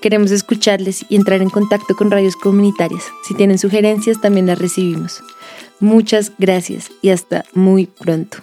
Queremos 0.01 0.31
escucharles 0.31 1.05
y 1.09 1.17
entrar 1.17 1.43
en 1.43 1.51
contacto 1.51 1.97
con 1.97 2.11
radios 2.11 2.37
comunitarias. 2.37 3.05
Si 3.27 3.35
tienen 3.35 3.59
sugerencias, 3.59 4.21
también 4.21 4.47
las 4.47 4.59
recibimos. 4.59 5.23
Muchas 5.81 6.33
gracias 6.39 6.91
y 7.03 7.11
hasta 7.11 7.45
muy 7.55 7.87
pronto. 7.87 8.39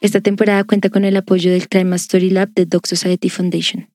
Esta 0.00 0.20
temporada 0.20 0.64
cuenta 0.64 0.90
con 0.90 1.04
el 1.04 1.16
apoyo 1.16 1.50
del 1.50 1.68
Crime 1.68 1.96
Story 1.96 2.30
Lab 2.30 2.50
de 2.54 2.66
Doc 2.66 2.86
Society 2.86 3.30
Foundation. 3.30 3.88